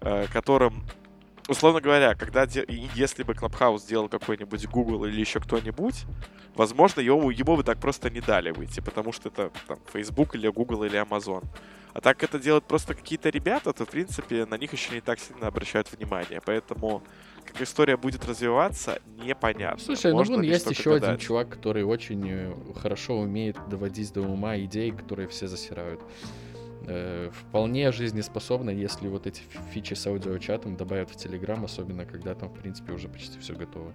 [0.00, 0.84] э, которым
[1.48, 2.46] условно говоря, когда
[2.94, 6.04] если бы Clubhouse сделал какой-нибудь Google или еще кто-нибудь,
[6.54, 10.46] возможно, его, его бы так просто не дали выйти, потому что это там Facebook или
[10.46, 11.42] Google или Amazon.
[11.92, 15.18] А так это делают просто какие-то ребята, то, в принципе, на них еще не так
[15.18, 16.40] сильно обращают внимание.
[16.44, 17.02] Поэтому,
[17.44, 19.82] как история будет развиваться, непонятно.
[19.82, 21.08] Слушай, ну вон есть еще гадать.
[21.08, 26.00] один чувак, который очень э, хорошо умеет доводить до ума идеи, которые все засирают.
[26.88, 32.48] Э, вполне жизнеспособно, если вот эти фичи с аудиочатом добавят в Telegram, особенно когда там,
[32.48, 33.92] в принципе, уже почти все готово.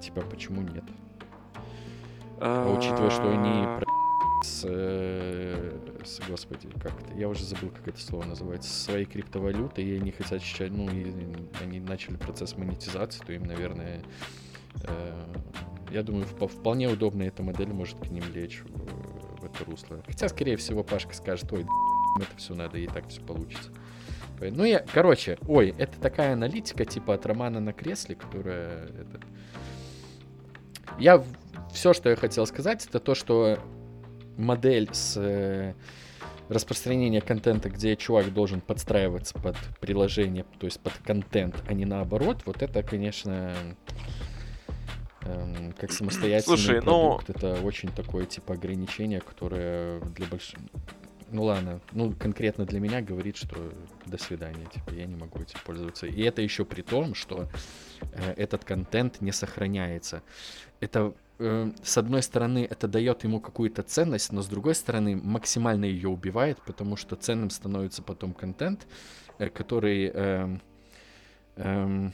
[0.00, 0.84] Типа, почему нет?
[2.40, 3.84] А учитывая, что они
[4.42, 9.04] с, э, с господи, как это, я уже забыл, как это слово называется, со своей
[9.04, 11.12] криптовалютой, и они хотят сейчас, ну, и
[11.62, 14.02] они начали процесс монетизации, то им, наверное,
[14.84, 15.22] э,
[15.90, 18.62] я думаю, вполне удобно эта модель может к ним лечь
[19.42, 20.02] в, это русло.
[20.06, 21.66] Хотя, скорее всего, Пашка скажет, ой,
[22.16, 23.70] это все надо, и так все получится.
[24.40, 28.86] Ну, я, короче, ой, это такая аналитика, типа от романа на кресле, которая...
[28.86, 29.20] Это...
[30.98, 31.22] Я...
[31.72, 33.58] Все, что я хотел сказать, это то, что
[34.36, 35.74] модель с э,
[36.48, 42.42] распространения контента, где чувак должен подстраиваться под приложение, то есть под контент, а не наоборот,
[42.44, 43.54] вот это, конечно,
[45.24, 47.34] эм, как самостоятельный Слушай, ну продукт, ну...
[47.34, 50.58] это очень такое типа ограничение, которое для больших...
[51.30, 53.56] Ну ладно, ну конкретно для меня говорит, что
[54.06, 56.06] до свидания, типа я не могу этим пользоваться.
[56.06, 57.48] И это еще при том, что
[58.00, 60.22] э, этот контент не сохраняется.
[60.80, 65.86] Это Э, с одной стороны, это дает ему какую-то ценность, но с другой стороны, максимально
[65.86, 68.86] ее убивает, потому что ценным становится потом контент,
[69.38, 70.10] э, который...
[70.14, 70.58] Э,
[71.56, 72.10] э,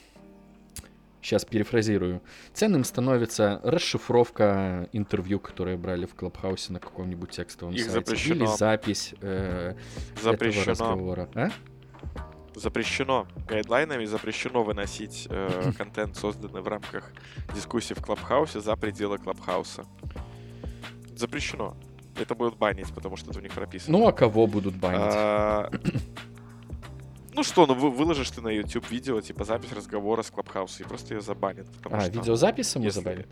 [1.29, 2.23] сейчас перефразирую.
[2.55, 8.01] Ценным становится расшифровка интервью, которые брали в Клабхаусе на каком-нибудь текстовом Их сайте.
[8.01, 8.45] Запрещено.
[8.47, 9.75] Или запись э,
[10.23, 10.63] запрещено.
[10.63, 11.29] этого разговора.
[11.35, 11.51] А?
[12.55, 17.13] запрещено гайдлайнами, запрещено выносить э, контент, созданный в рамках
[17.55, 19.85] дискуссии в Клабхаусе за пределы Клабхауса.
[21.15, 21.77] Запрещено.
[22.19, 23.97] Это будут банить, потому что это у них прописано.
[23.97, 26.03] Ну, а кого будут банить?
[27.39, 30.87] Ну что, ну вы, выложишь ты на YouTube видео, типа запись разговора с Клабхауса, и
[30.87, 31.69] просто ее забанят.
[31.85, 32.99] А, что, видеозапись саму если...
[32.99, 33.29] забанят?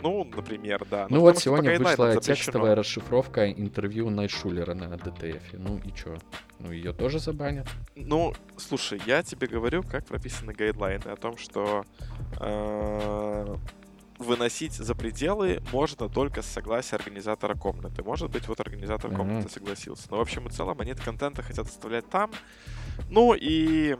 [0.00, 1.06] Ну, например, да.
[1.10, 5.52] Ну, ну вот сегодня вышла текстовая расшифровка интервью Найшулера на ДТФ.
[5.52, 6.16] Ну и чё?
[6.60, 7.66] Ну ее тоже забанят?
[7.94, 11.84] Ну, слушай, я тебе говорю, как прописаны гайдлайны о том, что
[12.40, 13.56] э,
[14.18, 18.02] выносить за пределы можно только с согласия организатора комнаты.
[18.02, 19.52] Может быть, вот организатор комнаты mm-hmm.
[19.52, 20.08] согласился.
[20.10, 22.30] Но в общем и целом они контента хотят оставлять там.
[23.08, 23.96] Ну и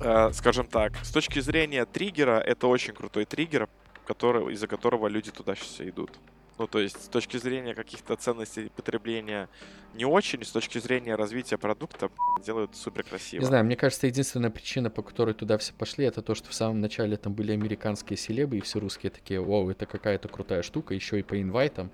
[0.00, 3.68] э, скажем так, с точки зрения триггера, это очень крутой триггер,
[4.06, 6.18] который, из-за которого люди туда сейчас идут.
[6.60, 9.48] Ну, то есть, с точки зрения каких-то ценностей потребления
[9.94, 12.10] не очень, с точки зрения развития продукта
[12.44, 13.40] делают супер красиво.
[13.40, 16.54] Не знаю, мне кажется, единственная причина, по которой туда все пошли, это то, что в
[16.54, 20.92] самом начале там были американские селебы, и все русские такие, вау, это какая-то крутая штука,
[20.92, 21.90] еще и по инвайтам.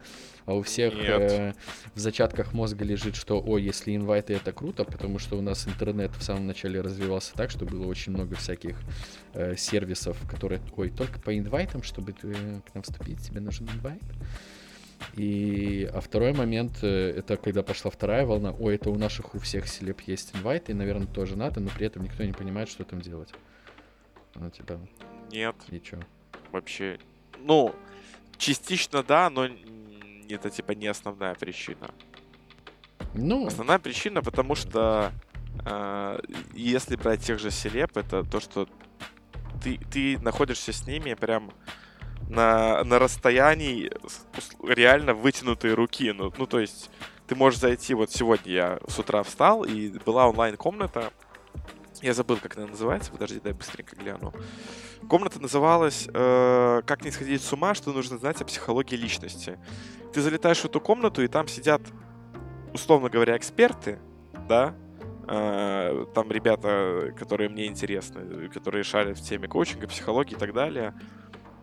[0.47, 1.55] А у всех э,
[1.95, 6.11] в зачатках мозга лежит, что, о, если инвайты это круто, потому что у нас интернет
[6.17, 8.77] в самом начале развивался так, что было очень много всяких
[9.33, 13.69] э, сервисов, которые, ой, только по инвайтам, чтобы ты, э, к нам вступить, тебе нужен
[13.69, 14.03] инвайт.
[15.15, 19.39] И, а второй момент, э, это когда пошла вторая волна, ой, это у наших у
[19.39, 22.85] всех селеп есть инвайт, и, наверное, тоже надо, но при этом никто не понимает, что
[22.85, 23.31] там делать.
[24.35, 24.81] Ну, типа...
[25.31, 25.57] Нет.
[25.71, 25.99] И чё?
[26.53, 26.99] Вообще,
[27.39, 27.75] ну,
[28.37, 29.49] частично да, но
[30.29, 31.91] это, типа, не основная причина.
[33.15, 33.47] Ну...
[33.47, 35.13] Основная причина, потому что
[35.65, 36.19] э,
[36.53, 38.69] если брать тех же селеп, это то, что
[39.63, 41.53] ты, ты находишься с ними прям
[42.29, 43.91] на, на расстоянии
[44.63, 46.13] реально вытянутые руки.
[46.13, 46.91] Ну, ну, то есть
[47.27, 51.13] ты можешь зайти, вот сегодня я с утра встал, и была онлайн-комната,
[52.03, 54.33] я забыл, как она называется, подожди, дай быстренько гляну.
[55.09, 59.59] Комната называлась э, «Как не сходить с ума, что нужно знать о психологии личности».
[60.13, 61.83] Ты залетаешь в эту комнату, и там сидят,
[62.73, 63.99] условно говоря, эксперты,
[64.49, 64.75] да,
[65.29, 70.95] э, там ребята, которые мне интересны, которые шарят в теме коучинга, психологии и так далее.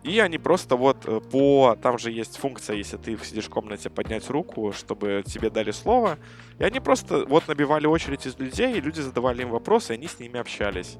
[0.04, 1.76] И они просто вот э, по...
[1.82, 6.18] Там же есть функция, если ты сидишь в комнате, поднять руку, чтобы тебе дали слово.
[6.58, 10.06] И они просто вот набивали очередь из людей, и люди задавали им вопросы, и они
[10.06, 10.98] с ними общались.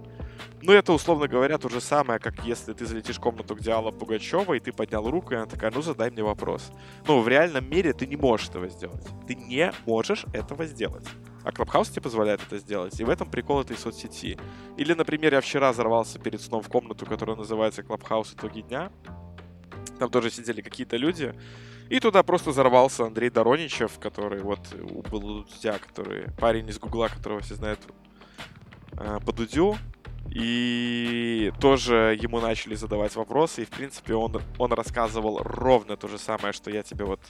[0.63, 3.91] Ну, это, условно говоря, то же самое, как если ты залетишь в комнату, где Алла
[3.91, 6.73] Пугачева, и ты поднял руку, и она такая, ну, задай мне вопрос.
[7.07, 9.07] Ну, в реальном мире ты не можешь этого сделать.
[9.29, 11.07] Ты не можешь этого сделать.
[11.45, 12.99] А Clubhouse тебе позволяет это сделать.
[12.99, 14.39] И в этом прикол этой соцсети.
[14.77, 18.91] Или, например, я вчера взорвался перед сном в комнату, которая называется Clubhouse итоги дня.
[19.99, 21.35] Там тоже сидели какие-то люди.
[21.91, 24.75] И туда просто взорвался Андрей Дороничев, который вот
[25.11, 27.81] был у Дудя, который парень из Гугла, которого все знают
[28.93, 29.77] э, по Дудю,
[30.31, 36.19] и тоже ему начали задавать вопросы, и, в принципе, он, он рассказывал ровно то же
[36.19, 37.21] самое, что я тебе вот...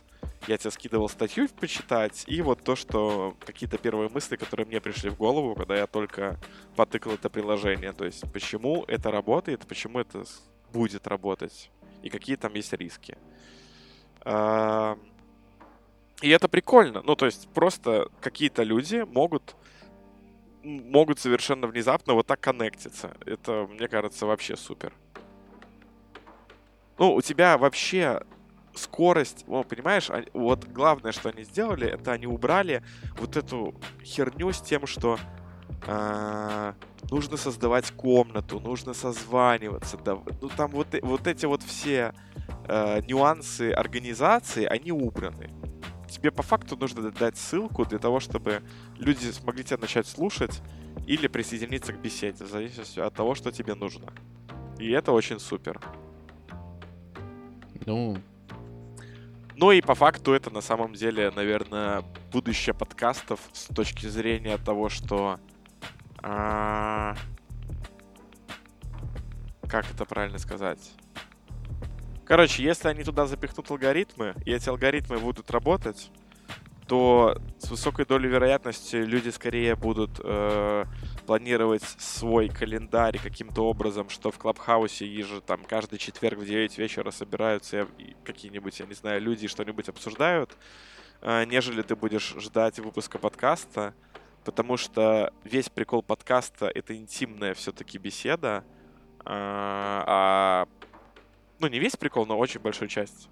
[0.46, 5.08] Я тебе скидывал статью почитать, и вот то, что какие-то первые мысли, которые мне пришли
[5.08, 6.38] в голову, когда я только
[6.76, 7.92] потыкал это приложение.
[7.92, 10.24] То есть, почему это работает, почему это
[10.70, 11.70] будет работать,
[12.02, 13.16] и какие там есть риски.
[14.26, 17.00] И это прикольно.
[17.02, 19.56] Ну, то есть, просто какие-то люди могут
[20.64, 23.16] могут совершенно внезапно вот так коннектиться.
[23.24, 24.92] Это, мне кажется, вообще супер.
[26.98, 28.22] Ну, у тебя вообще
[28.74, 32.82] скорость, о, понимаешь, вот главное, что они сделали, это они убрали
[33.18, 35.18] вот эту херню с тем, что
[35.86, 36.72] э,
[37.10, 42.14] нужно создавать комнату, нужно созваниваться, да, ну там вот, вот эти вот все
[42.66, 45.50] э, нюансы организации, они убраны
[46.14, 48.62] тебе по факту нужно дать ссылку для того, чтобы
[48.98, 50.62] люди смогли тебя начать слушать
[51.06, 54.12] или присоединиться к беседе, в зависимости от того, что тебе нужно.
[54.78, 55.80] И это очень супер.
[57.84, 58.18] Ну...
[59.56, 64.88] Ну и по факту это на самом деле, наверное, будущее подкастов с точки зрения того,
[64.88, 65.38] что...
[66.22, 67.16] А...
[69.68, 70.92] Как это правильно сказать?
[72.26, 76.10] Короче, если они туда запихнут алгоритмы, и эти алгоритмы будут работать,
[76.86, 80.84] то с высокой долей вероятности люди скорее будут э,
[81.26, 87.10] планировать свой календарь каким-то образом, что в Клабхаусе еже там каждый четверг в 9 вечера
[87.10, 87.88] собираются
[88.24, 90.56] какие-нибудь, я не знаю, люди что-нибудь обсуждают,
[91.22, 93.94] э, нежели ты будешь ждать выпуска подкаста,
[94.44, 98.62] потому что весь прикол подкаста— это интимная все-таки беседа,
[99.20, 100.68] э, а
[101.58, 103.28] ну, не весь прикол, но очень большую часть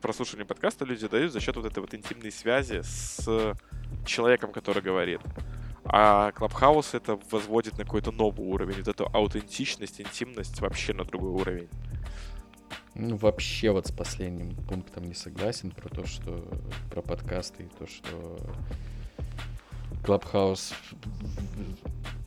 [0.00, 3.28] прослушивания подкаста люди дают за счет вот этой вот интимной связи с
[4.04, 5.20] человеком, который говорит.
[5.84, 8.76] А Клабхаус это возводит на какой-то новый уровень.
[8.78, 11.68] Вот эту аутентичность, интимность вообще на другой уровень.
[12.94, 16.44] Ну, вообще вот с последним пунктом не согласен про то, что
[16.90, 18.38] про подкасты и то, что
[20.04, 20.72] Клабхаус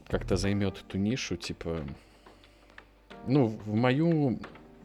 [0.07, 1.81] как-то займет эту нишу, типа,
[3.27, 4.39] ну, в мою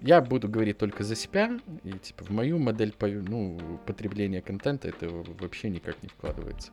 [0.05, 5.09] я буду говорить только за себя, и типа в мою модель ну, потребления контента это
[5.09, 6.73] вообще никак не вкладывается.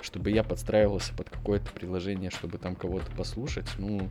[0.00, 4.08] Чтобы я подстраивался под какое-то приложение, чтобы там кого-то послушать, ну,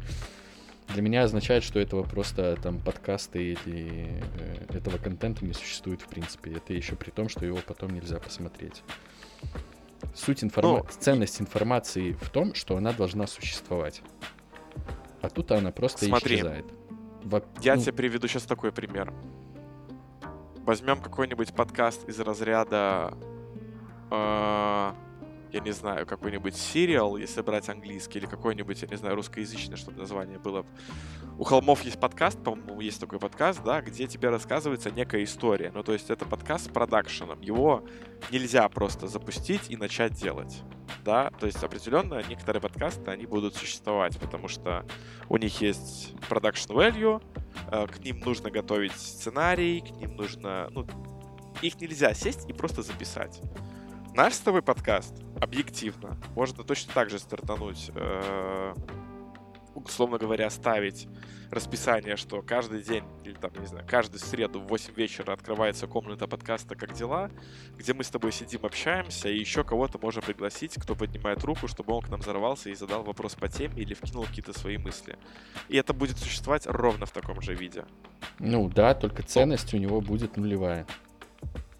[0.89, 4.21] для меня означает, что этого просто там подкасты или
[4.69, 6.51] э, этого контента не существует в принципе.
[6.51, 8.83] Это еще при том, что его потом нельзя посмотреть.
[10.13, 14.01] Суть информации, ну, ценность информации в том, что она должна существовать.
[15.21, 16.65] А тут она просто смотри, исчезает.
[17.61, 17.81] Я ну...
[17.81, 19.13] тебе приведу сейчас такой пример.
[20.63, 23.17] Возьмем какой-нибудь подкаст из разряда,
[24.11, 24.91] э,
[25.51, 29.99] я не знаю, какой-нибудь сериал, если брать английский, или какой-нибудь, я не знаю, русскоязычное, чтобы
[29.99, 30.65] название было.
[31.37, 35.71] У холмов есть подкаст, по-моему, есть такой подкаст, да, где тебе рассказывается некая история.
[35.73, 37.41] Ну, то есть это подкаст с продакшеном.
[37.41, 37.83] Его
[38.31, 40.63] нельзя просто запустить и начать делать
[41.07, 44.85] да, то есть определенно некоторые подкасты, они будут существовать, потому что
[45.29, 47.23] у них есть production value,
[47.71, 50.85] э, к ним нужно готовить сценарий, к ним нужно, ну,
[51.61, 53.41] их нельзя сесть и просто записать.
[54.17, 58.73] Наш с тобой подкаст, объективно, можно точно так же стартануть э,
[59.75, 61.07] условно говоря, ставить
[61.51, 66.25] расписание, что каждый день, или там, не знаю, каждую среду в 8 вечера открывается комната
[66.25, 67.29] подкаста «Как дела?»,
[67.77, 71.93] где мы с тобой сидим, общаемся, и еще кого-то можем пригласить, кто поднимает руку, чтобы
[71.93, 75.15] он к нам взорвался и задал вопрос по теме или вкинул какие-то свои мысли.
[75.69, 77.85] И это будет существовать ровно в таком же виде.
[78.39, 80.87] Ну да, только ценность у него будет нулевая.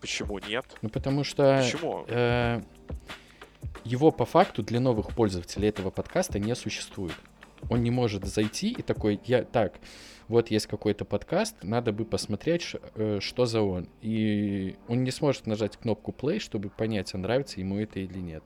[0.01, 0.65] Почему нет?
[0.81, 1.61] Ну потому что...
[1.63, 2.05] Почему?
[2.07, 2.61] Э,
[3.83, 7.15] его по факту для новых пользователей этого подкаста не существует
[7.69, 9.79] он не может зайти и такой, я так,
[10.27, 13.87] вот есть какой-то подкаст, надо бы посмотреть, э, что за он.
[14.01, 18.43] И он не сможет нажать кнопку play, чтобы понять, а нравится ему это или нет.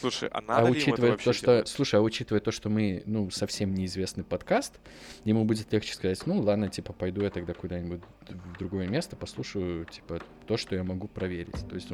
[0.00, 1.68] Слушай, а надо а учитывая то, что, делать?
[1.68, 4.78] слушай, а учитывая то, что мы, ну, совсем неизвестный подкаст,
[5.24, 9.86] ему будет легче сказать, ну, ладно, типа, пойду я тогда куда-нибудь в другое место, послушаю,
[9.86, 11.68] типа, то, что я могу проверить.
[11.68, 11.88] То есть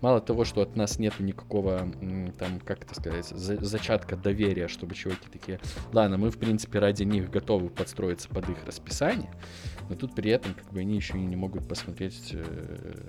[0.00, 1.90] мало того, что от нас нету никакого,
[2.38, 5.60] там, как это сказать, за, зачатка доверия, чтобы чуваки такие,
[5.92, 9.30] ладно, мы, в принципе, ради них готовы подстроиться под их расписание,
[9.88, 13.08] но тут при этом, как бы, они еще и не могут посмотреть э,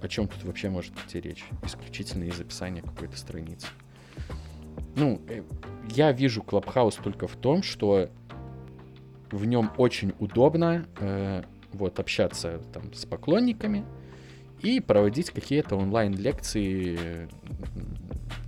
[0.00, 1.44] о чем тут вообще может идти речь?
[1.64, 3.66] Исключительно из описания какой-то страницы.
[4.96, 5.42] Ну, э,
[5.90, 8.10] я вижу Клабхаус только в том, что
[9.30, 11.42] в нем очень удобно э,
[11.78, 13.84] вот общаться там с поклонниками
[14.60, 17.28] и проводить какие-то онлайн-лекции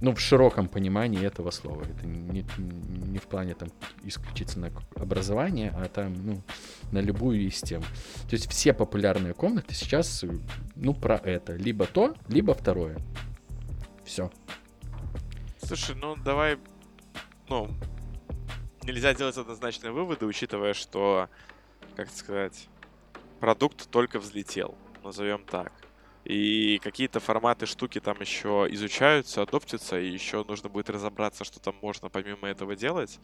[0.00, 1.82] Ну, в широком понимании этого слова.
[1.82, 3.68] Это не, не в плане там
[4.02, 6.42] исключительно образования, а там, ну,
[6.90, 7.82] на любую из тем.
[7.82, 10.24] То есть все популярные комнаты сейчас,
[10.74, 11.54] ну, про это.
[11.54, 12.98] Либо то, либо второе.
[14.04, 14.30] Все.
[15.62, 16.58] Слушай, ну давай,
[17.48, 17.68] ну,
[18.84, 21.28] нельзя делать однозначные выводы, учитывая, что,
[21.94, 22.68] как сказать,
[23.40, 25.72] продукт только взлетел, назовем так.
[26.24, 31.74] И какие-то форматы, штуки там еще изучаются, адоптятся, и еще нужно будет разобраться, что там
[31.80, 33.18] можно помимо этого делать.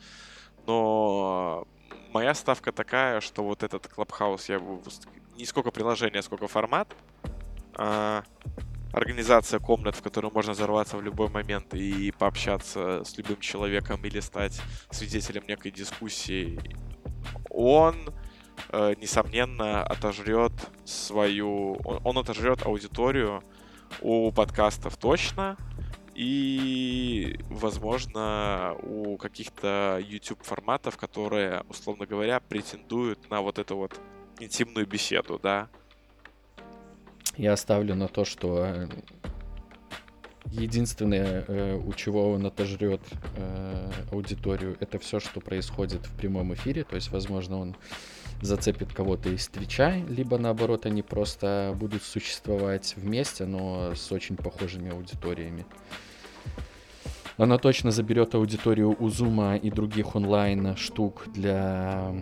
[0.67, 1.69] Но
[2.13, 4.61] моя ставка такая, что вот этот Clubhouse, я
[5.37, 6.89] не сколько приложение, сколько формат,
[7.75, 8.25] а
[8.93, 14.21] организация комнат, в которую можно взорваться в любой момент и пообщаться с любым человеком или
[14.21, 16.59] стать свидетелем некой дискуссии,
[17.51, 17.95] он
[18.71, 20.53] э, несомненно, отожрет
[20.85, 21.75] свою...
[21.85, 23.43] Он, он отожрет аудиторию
[24.01, 25.57] у подкастов точно,
[26.15, 34.01] и, возможно, у каких-то YouTube форматов, которые, условно говоря, претендуют на вот эту вот
[34.41, 35.69] интимную беседу, да.
[37.37, 38.89] Я оставлю на то, что э,
[40.51, 43.03] единственное, э, у чего он отожрет
[43.37, 46.85] э, аудиторию, это все, что происходит в прямом эфире.
[46.85, 47.77] То есть, возможно, он
[48.41, 54.91] зацепит кого-то из Твича, либо наоборот они просто будут существовать вместе, но с очень похожими
[54.91, 55.67] аудиториями.
[57.37, 62.15] Она точно заберет аудиторию у Зума и других онлайн штук для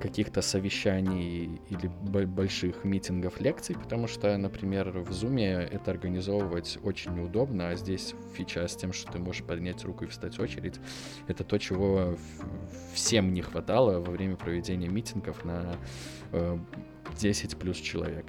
[0.00, 1.88] каких-то совещаний или
[2.26, 8.66] больших митингов, лекций, потому что, например, в Zoom это организовывать очень неудобно, а здесь фича
[8.66, 10.80] с тем, что ты можешь поднять руку и встать в очередь,
[11.28, 12.16] это то, чего
[12.92, 15.76] всем не хватало во время проведения митингов на
[17.18, 18.26] 10 э, плюс человек.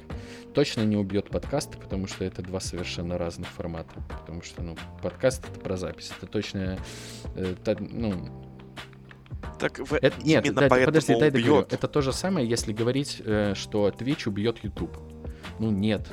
[0.54, 3.96] Точно не убьет подкасты, потому что это два совершенно разных формата.
[4.22, 6.12] Потому что, ну, подкаст это про запись.
[6.18, 6.78] Это точно,
[7.36, 8.45] это, ну,
[9.58, 9.93] так в...
[9.93, 11.68] это, нет, да, подожди, дай договорю.
[11.70, 14.97] Это то же самое, если говорить, э, что Twitch убьет YouTube.
[15.60, 16.08] Ну нет.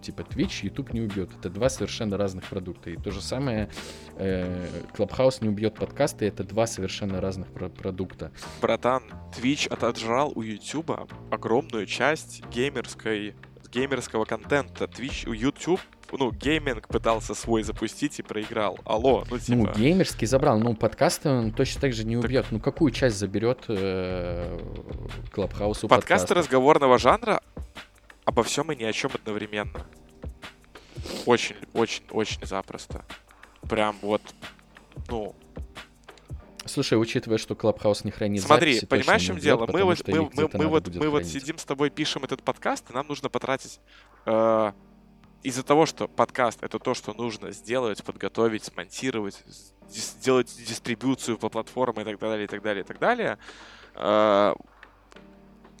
[0.00, 1.30] Типа Twitch YouTube не убьет.
[1.38, 2.90] Это два совершенно разных продукта.
[2.90, 3.68] И то же самое
[4.16, 6.26] э, Clubhouse не убьет подкасты.
[6.26, 8.30] Это два совершенно разных про- продукта.
[8.62, 9.02] Братан,
[9.36, 10.92] Twitch отожрал у YouTube
[11.30, 13.34] огромную часть геймерской
[13.72, 14.84] геймерского контента.
[14.84, 15.80] Twitch, у YouTube
[16.18, 18.78] ну, гейминг пытался свой запустить и проиграл.
[18.84, 19.58] Алло, ну типа...
[19.58, 22.44] Ну, геймерский забрал, ну, подкасты он точно так же не убьет.
[22.44, 22.52] Так...
[22.52, 24.58] Ну, какую часть заберет э,
[25.32, 26.34] Клабхаус у Подкасты подкаста?
[26.34, 27.40] разговорного жанра
[28.24, 29.86] обо всем и ни о чем одновременно.
[31.26, 33.04] Очень, очень, очень запросто.
[33.68, 34.22] Прям вот,
[35.08, 35.34] ну,
[36.66, 39.66] Слушай, учитывая, что Клабхаус не хранит Смотри, записи, понимаешь, в чем дело?
[39.70, 42.94] Мы вот, мы, мы, мы, вот, мы вот сидим с тобой, пишем этот подкаст, и
[42.94, 43.80] нам нужно потратить
[44.24, 44.72] э,
[45.44, 49.44] из-за того, что подкаст это то, что нужно сделать, подготовить, смонтировать,
[49.88, 53.38] сделать дистрибуцию по платформам и так далее, и так далее, и так далее,
[53.94, 54.54] э,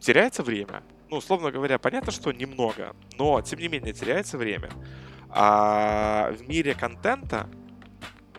[0.00, 0.82] теряется время.
[1.08, 4.68] Ну, условно говоря, понятно, что немного, но тем не менее теряется время.
[5.30, 7.48] А в мире контента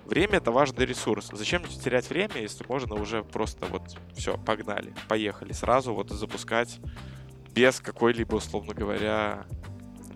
[0.06, 1.30] время это важный ресурс.
[1.34, 3.82] Зачем терять время, если можно уже просто вот
[4.16, 6.80] все, погнали, поехали сразу вот запускать
[7.52, 9.46] без какой-либо, условно говоря,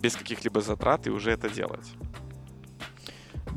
[0.02, 1.94] без каких-либо затрат и уже это делать.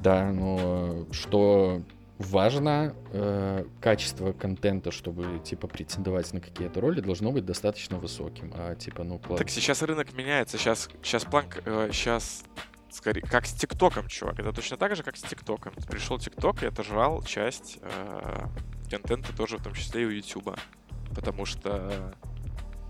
[0.02, 1.82] Да, но что
[2.18, 8.52] важно, э, качество контента, чтобы типа претендовать на какие-то роли, должно быть достаточно высоким.
[8.54, 9.38] А типа, ну, класс.
[9.38, 12.44] Так сейчас рынок меняется, сейчас, сейчас планк, э, сейчас
[12.90, 14.38] скорее, как с ТикТоком, чувак.
[14.38, 15.72] Это точно так же, как с ТикТоком.
[15.88, 18.46] Пришел ТикТок и отожрал часть э,
[18.90, 20.56] контента тоже, в том числе и у Ютуба.
[21.14, 22.12] Потому что...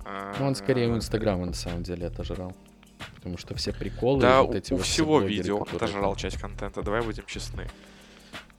[0.04, 2.54] Э, ну, он скорее у Инстаграма на самом деле отожрал.
[3.16, 4.20] Потому что все приколы...
[4.20, 7.66] Да, вот эти у вот всего видео он отожрал часть контента, давай будем честны.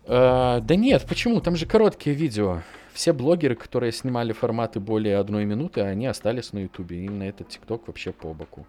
[0.06, 1.40] Uh, да нет, почему?
[1.40, 2.62] Там же короткие видео.
[2.92, 7.06] Все блогеры, которые снимали форматы более одной минуты, они остались на Ютубе.
[7.06, 8.68] Им на этот ТикТок вообще по боку.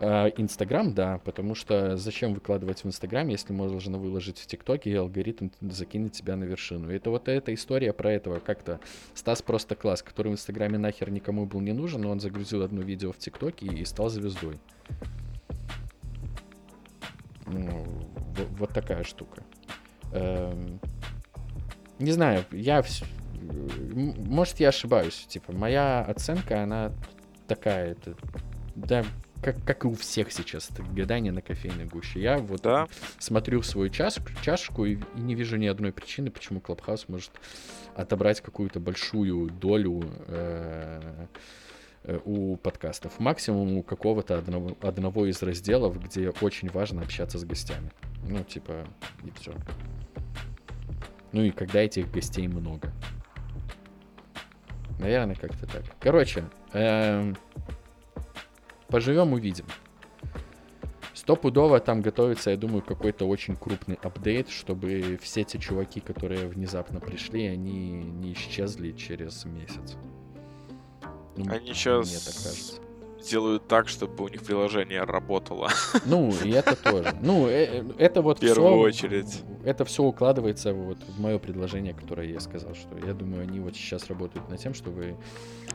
[0.00, 4.94] Инстаграм, uh, да, потому что зачем выкладывать в Инстаграм, если можно выложить в ТикТоке, и
[4.94, 6.90] алгоритм закинет тебя на вершину.
[6.90, 8.80] Это вот эта история про этого как-то.
[9.14, 12.82] Стас просто класс, который в Инстаграме нахер никому был не нужен, но он загрузил одно
[12.82, 14.58] видео в ТикТоке и стал звездой.
[17.46, 17.86] Ну,
[18.58, 19.42] вот такая штука.
[20.12, 20.80] Эм,
[21.98, 22.82] не знаю, я...
[23.94, 25.26] Может, я ошибаюсь.
[25.28, 26.92] Типа, моя оценка, она
[27.46, 27.92] такая.
[27.92, 28.16] Это,
[28.74, 29.04] да,
[29.44, 32.20] как, как и у всех сейчас, это гадание на кофейной гуще.
[32.20, 32.88] Я вот да.
[33.18, 37.30] смотрю в свою чашку, чашку и, и не вижу ни одной причины, почему Клабхаус может
[37.94, 41.26] отобрать какую-то большую долю э, э,
[42.24, 43.18] у подкастов.
[43.18, 47.90] Максимум у какого-то одного, одного из разделов, где очень важно общаться с гостями.
[48.28, 48.86] Ну, типа,
[49.24, 49.52] и все.
[51.32, 52.92] Ну и когда этих гостей много.
[54.98, 55.82] Наверное, как-то так.
[55.98, 57.36] Короче, эм,
[58.88, 59.66] поживем, увидим.
[61.12, 67.00] Стопудово там готовится, я думаю, какой-то очень крупный апдейт, чтобы все те чуваки, которые внезапно
[67.00, 69.96] пришли, они не исчезли через месяц.
[71.36, 72.80] Ну, они сейчас мне так кажется.
[73.28, 75.70] делают так, чтобы у них приложение работало.
[76.06, 77.14] Ну, и это тоже.
[77.22, 79.42] Ну, э, э, это вот В первую очередь.
[79.64, 83.74] Это все укладывается вот в мое предложение, которое я сказал, что я думаю, они вот
[83.74, 85.16] сейчас работают над тем, чтобы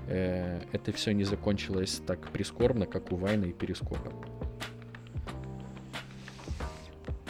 [0.08, 4.12] э, это все не закончилось так прискорбно, как у Вайна и Перископа.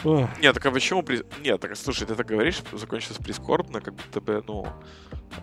[0.04, 1.02] Нет, так а почему...
[1.02, 1.24] При...
[1.40, 4.66] Нет, так слушай, ты так говоришь, закончилось прискорбно, как будто бы, ну...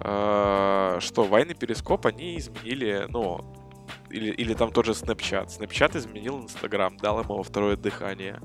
[0.02, 3.54] Э, что, Вайн и Перископ, они изменили, ну...
[4.10, 5.48] Или, или там тот же Snapchat.
[5.48, 8.40] Snapchat изменил Instagram, дал ему второе дыхание.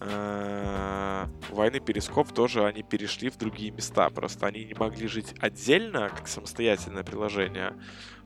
[0.00, 4.10] Э, Вайн и Перископ тоже, они перешли в другие места.
[4.10, 7.74] Просто они не могли жить отдельно, как самостоятельное приложение.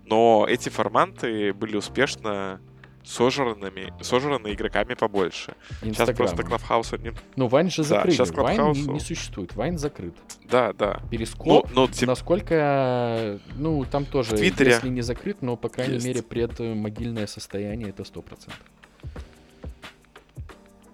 [0.05, 2.61] Но эти форматы были успешно
[3.09, 5.55] сожранными, сожраны игроками побольше.
[5.81, 7.13] Сейчас просто Клабхаус не...
[7.37, 8.19] Ну, Вайн же закрыт.
[8.19, 9.55] Да, сейчас Вайн не, не существует.
[9.57, 10.15] Вайн закрыт.
[10.45, 11.01] Да, да.
[11.11, 12.07] Перископ, ну, ну, тип...
[12.07, 13.41] насколько...
[13.57, 16.07] Ну, там тоже, в Твиттере если не закрыт, но, по крайней есть.
[16.07, 18.51] мере, предмогильное состояние это 100%.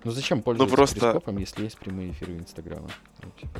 [0.04, 1.00] Ну, зачем пользоваться ну, просто...
[1.00, 2.90] перископом, если есть прямые эфиры Инстаграма?
[3.22, 3.58] Ну, типа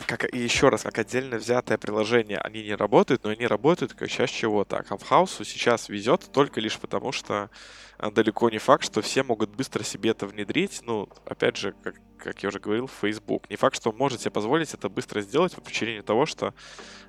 [0.00, 4.08] как, и еще раз, как отдельно взятое приложение, они не работают, но они работают как
[4.08, 4.78] часть чего-то.
[4.78, 7.50] А Clubhouse сейчас везет только лишь потому, что
[7.98, 10.80] а, далеко не факт, что все могут быстро себе это внедрить.
[10.84, 13.50] Ну, опять же, как, как я уже говорил, Facebook.
[13.50, 16.54] Не факт, что он может себе позволить это быстро сделать по причине того, что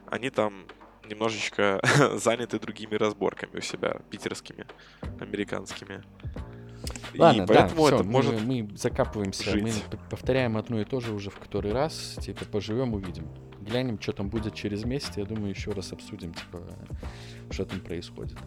[0.07, 0.67] они там
[1.05, 1.79] немножечко
[2.15, 4.65] заняты другими разборками у себя, питерскими,
[5.19, 6.03] американскими.
[7.17, 9.63] Ладно, и поэтому да, это все, может мы, мы закапываемся, жить.
[9.63, 13.27] мы повторяем одно и то же уже в который раз, типа поживем, увидим.
[13.61, 16.61] Глянем, что там будет через месяц, я думаю, еще раз обсудим, типа,
[17.49, 18.37] что там происходит.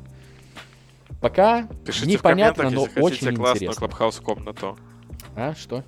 [1.20, 3.74] Пока Пишите непонятно, но если очень классную интересно.
[3.74, 4.78] клабхаус комнату.
[5.34, 5.84] А, что?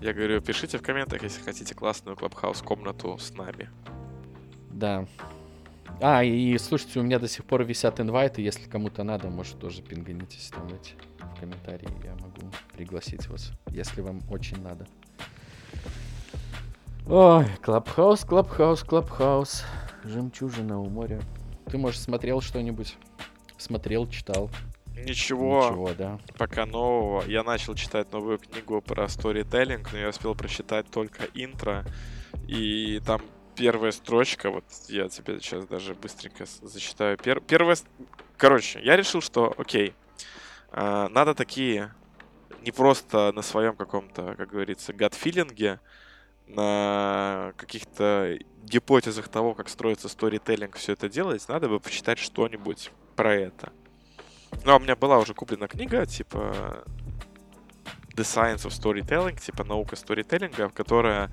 [0.00, 3.70] Я говорю, пишите в комментах, если хотите классную клабхаус комнату с нами.
[4.70, 5.06] Да.
[6.00, 9.82] А, и слушайте, у меня до сих пор висят инвайты, если кому-то надо, может тоже
[9.82, 14.86] пинганитесь там эти в комментарии, я могу пригласить вас, если вам очень надо.
[17.08, 19.64] Ой, Клабхаус, Клабхаус, Клабхаус.
[20.04, 21.20] Жемчужина у моря.
[21.70, 22.96] Ты, может, смотрел что-нибудь?
[23.56, 24.50] Смотрел, читал?
[24.96, 26.18] Ничего, Ничего, да.
[26.36, 27.22] Пока нового.
[27.26, 31.84] Я начал читать новую книгу про сторителлинг, но я успел прочитать только интро.
[32.48, 33.20] И там
[33.56, 37.16] первая строчка, вот я тебе сейчас даже быстренько зачитаю.
[37.16, 37.40] Пер...
[37.40, 37.76] Первая...
[38.36, 39.94] Короче, я решил, что окей,
[40.70, 41.94] а, надо такие
[42.62, 45.80] не просто на своем каком-то, как говорится, гад-филинге,
[46.46, 53.34] на каких-то гипотезах того, как строится сторителлинг, все это делать, надо бы почитать что-нибудь про
[53.34, 53.72] это.
[54.64, 56.84] Ну, а у меня была уже куплена книга, типа
[58.16, 61.30] The Science of Storytelling, типа наука сторителлинга, которая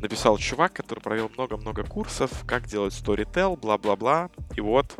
[0.00, 4.30] написал чувак, который провел много-много курсов, как делать storytell, бла-бла-бла.
[4.54, 4.94] И вот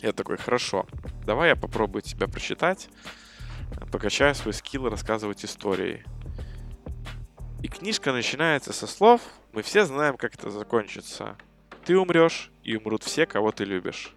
[0.00, 0.86] я такой, хорошо,
[1.24, 2.88] давай я попробую тебя прочитать,
[3.92, 6.04] покачаю свой скилл рассказывать истории.
[7.62, 9.20] И книжка начинается со слов
[9.52, 11.36] «Мы все знаем, как это закончится.
[11.84, 14.16] Ты умрешь, и умрут все, кого ты любишь.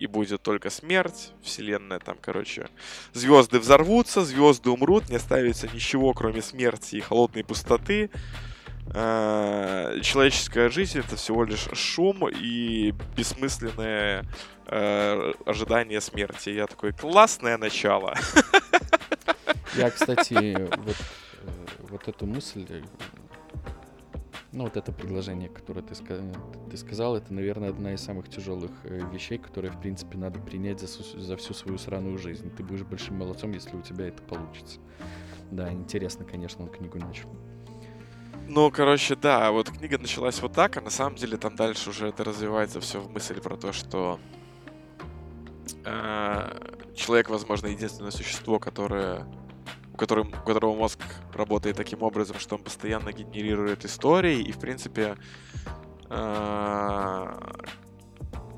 [0.00, 2.68] И будет только смерть, вселенная там, короче.
[3.12, 8.10] Звезды взорвутся, звезды умрут, не оставится ничего, кроме смерти и холодной пустоты.
[8.94, 14.24] Э, человеческая жизнь это всего лишь шум и бессмысленное
[14.68, 16.48] э, ожидание смерти.
[16.48, 18.16] Я такой, классное начало.
[19.76, 20.96] Я, кстати, вот,
[21.42, 22.82] э, вот эту мысль,
[24.52, 25.94] ну вот это предложение, которое ты,
[26.70, 30.88] ты сказал, это, наверное, одна из самых тяжелых вещей, которые, в принципе, надо принять за,
[31.20, 32.50] за всю свою сраную жизнь.
[32.50, 34.80] Ты будешь большим молодцом, если у тебя это получится.
[35.50, 37.28] Да, интересно, конечно, он книгу начал.
[38.48, 42.08] Ну, короче, да, вот книга началась вот так, а на самом деле там дальше уже
[42.08, 44.18] это развивается все в мысль про то, что
[45.84, 49.26] э, человек, возможно, единственное существо, которое
[49.92, 51.00] у которого, у которого мозг
[51.34, 55.16] работает таким образом, что он постоянно генерирует истории, и, в принципе,
[56.08, 57.40] э,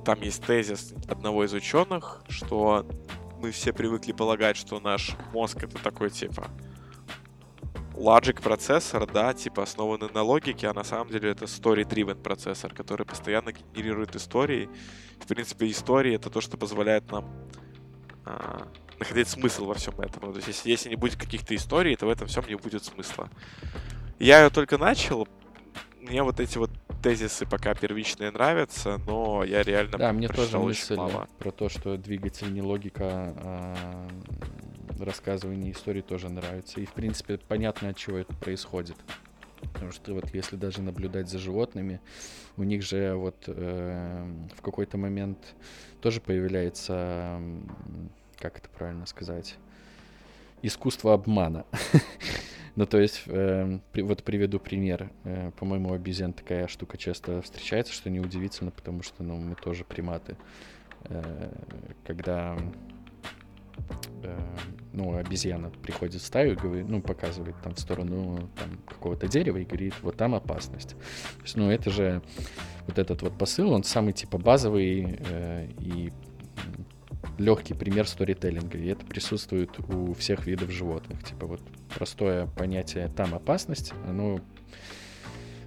[0.04, 2.86] там есть тезис одного из ученых, что
[3.40, 6.48] мы все привыкли полагать, что наш мозг это такой типа
[7.94, 13.06] logic процессор, да, типа основанный на логике, а на самом деле это story-driven процессор, который
[13.06, 14.68] постоянно генерирует истории.
[15.20, 17.30] В принципе, истории это то, что позволяет нам
[18.24, 18.68] а,
[19.02, 20.32] находить смысл во всем этом.
[20.32, 23.28] То есть, если, если не будет каких-то историй, то в этом всем не будет смысла.
[24.18, 25.28] Я ее только начал,
[26.00, 26.70] мне вот эти вот
[27.02, 31.28] тезисы пока первичные нравятся, но я реально Да, мне тоже мысль мало.
[31.38, 34.08] про то, что двигатель не логика, а
[35.00, 36.80] рассказывание истории тоже нравится.
[36.80, 38.96] И, в принципе, понятно, от чего это происходит.
[39.72, 42.00] Потому что вот если даже наблюдать за животными,
[42.56, 44.26] у них же вот э,
[44.56, 45.38] в какой-то момент
[46.00, 47.40] тоже появляется,
[48.42, 49.56] как это правильно сказать,
[50.62, 51.64] искусство обмана.
[52.76, 55.10] ну, то есть, э, при, вот приведу пример.
[55.24, 59.84] Э, по-моему, у обезьян такая штука часто встречается, что неудивительно, потому что, ну, мы тоже
[59.84, 60.36] приматы.
[61.04, 61.50] Э,
[62.04, 62.58] когда
[64.24, 64.38] Э,
[64.92, 69.64] ну, обезьяна приходит в стаю говорит, ну, показывает там в сторону там, какого-то дерева и
[69.64, 70.90] говорит, вот там опасность.
[70.90, 72.22] То есть, ну, это же
[72.86, 76.12] вот этот вот посыл, он самый типа базовый э, и
[77.38, 81.22] легкий пример сторителлинга, и это присутствует у всех видов животных.
[81.24, 81.60] Типа вот
[81.94, 84.40] простое понятие «там опасность», оно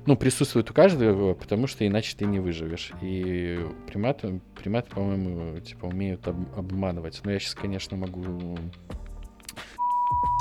[0.05, 2.91] ну, присутствует у каждого, потому что иначе ты не выживешь.
[3.01, 7.21] И приматы, приматы по-моему, типа, умеют об, обманывать.
[7.23, 8.57] Но я сейчас, конечно, могу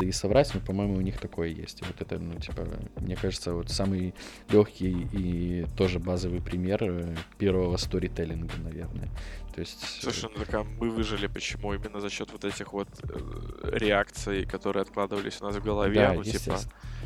[0.01, 1.81] и соврать, но, по-моему, у них такое есть.
[1.83, 4.15] И вот это, ну, типа, мне кажется, вот самый
[4.49, 9.09] легкий и тоже базовый пример э, первого сторителлинга, наверное.
[9.55, 9.83] То есть...
[9.83, 11.75] Э, Слушай, ну так а мы выжили почему?
[11.75, 15.95] Именно за счет вот этих вот э, реакций, которые откладывались у нас в голове.
[15.95, 16.59] Да, ну, типа,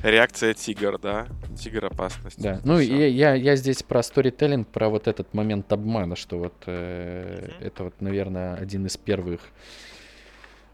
[0.03, 1.27] реакция тигр, да?
[1.59, 2.41] Тигр опасность.
[2.41, 6.55] Да, ну я, я, я здесь про сторителлинг, про вот этот момент обмана, что вот
[6.67, 7.67] э, mm-hmm.
[7.67, 9.41] это вот, наверное, один из первых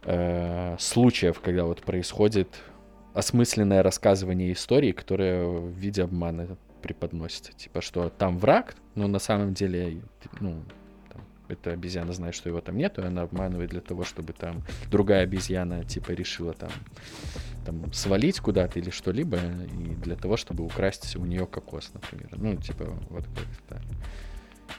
[0.05, 2.49] э, случаев, когда вот происходит
[3.15, 7.53] осмысленное рассказывание истории, которое в виде обмана преподносится.
[7.53, 10.03] Типа, что там враг, но на самом деле,
[10.41, 10.63] ну,
[11.49, 15.25] эта обезьяна знает, что его там нету, и она обманывает для того, чтобы там другая
[15.25, 16.71] обезьяна, типа, решила там,
[17.65, 22.29] там свалить куда-то или что-либо, и для того, чтобы украсть у нее кокос, например.
[22.37, 23.83] Ну, типа, вот как-то.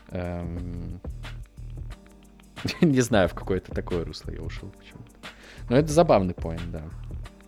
[0.09, 0.99] Эм...
[2.81, 5.04] Не знаю, в какое-то такое русло я ушел почему-то.
[5.69, 6.83] Но это забавный поинт, да.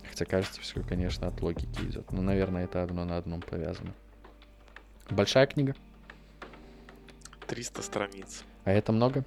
[0.10, 2.12] Хотя кажется, все, конечно, от логики идет.
[2.12, 3.94] Но, наверное, это одно на одном повязано.
[5.10, 5.76] Большая книга?
[7.48, 8.44] 300 страниц.
[8.66, 9.24] А это много?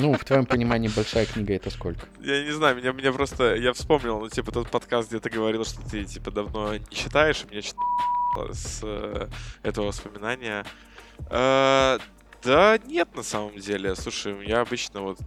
[0.00, 2.06] Ну, в твоем понимании, большая книга это сколько?
[2.20, 3.54] Я не знаю, меня, меня просто...
[3.54, 7.44] Я вспомнил, ну, типа, тот подкаст, где ты говорил, что ты, типа, давно не читаешь,
[7.44, 7.60] и меня
[8.52, 9.28] с э,
[9.62, 10.64] этого воспоминания.
[11.28, 11.98] Э,
[12.42, 13.94] да нет, на самом деле.
[13.94, 15.18] Слушай, я обычно вот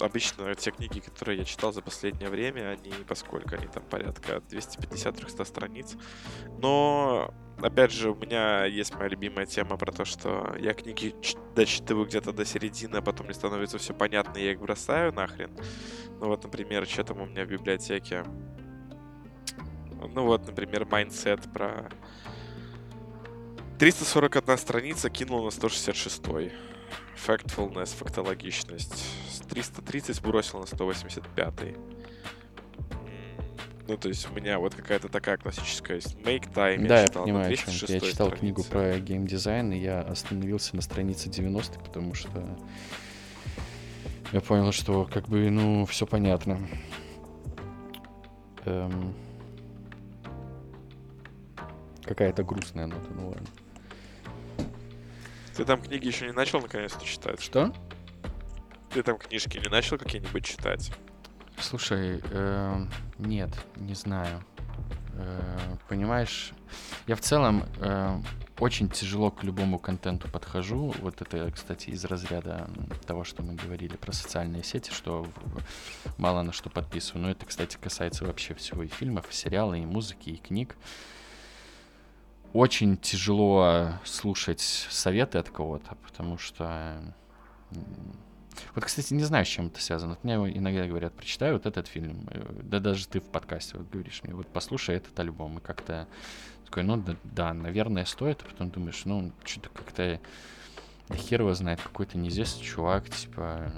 [0.00, 5.44] обычно те книги, которые я читал за последнее время, они, поскольку они там порядка 250-300
[5.44, 5.96] страниц.
[6.58, 11.14] Но, опять же, у меня есть моя любимая тема про то, что я книги
[11.54, 15.50] дочитываю где-то до середины, а потом мне становится все понятно, и я их бросаю нахрен.
[16.20, 18.24] Ну вот, например, что там у меня в библиотеке.
[20.14, 21.88] Ну вот, например, Mindset про
[23.78, 26.22] 341 страница кинул на 166.
[27.26, 29.04] Factfulness, фактологичность.
[29.50, 31.52] 330 бросил на 185.
[33.88, 36.86] Ну, то есть у меня вот какая-то такая классическая Make Time.
[36.86, 38.36] Да, я, читал я понимаю, о чем Я читал странице.
[38.36, 42.58] книгу про геймдизайн, и я остановился на странице 90, потому что
[44.32, 46.58] я понял, что как бы, ну, все понятно.
[48.64, 49.14] Эм...
[52.04, 53.46] Какая-то грустная нота, ну ладно.
[55.56, 57.40] Ты там книги еще не начал наконец-то читать?
[57.40, 57.72] Что?
[58.90, 60.92] Ты там книжки не начал какие-нибудь читать?
[61.58, 62.86] Слушай, э,
[63.18, 64.44] нет, не знаю.
[65.14, 66.52] Э, понимаешь,
[67.06, 68.20] я в целом э,
[68.58, 70.94] очень тяжело к любому контенту подхожу.
[71.00, 72.68] Вот это, кстати, из разряда
[73.06, 75.26] того, что мы говорили про социальные сети, что
[76.18, 77.22] мало на что подписываю.
[77.22, 80.76] Но это, кстати, касается вообще всего и фильмов, и сериала, и музыки, и книг
[82.56, 87.14] очень тяжело слушать советы от кого-то, потому что...
[88.74, 90.12] Вот, кстати, не знаю, с чем это связано.
[90.14, 92.28] Вот мне иногда говорят, прочитай вот этот фильм.
[92.62, 95.58] Да даже ты в подкасте вот говоришь мне, вот послушай этот альбом.
[95.58, 96.08] И как-то
[96.64, 98.42] такой, ну да, да, наверное, стоит.
[98.42, 100.20] А потом думаешь, ну, что-то как-то
[101.12, 103.72] хер его знает, какой-то неизвестный чувак, типа...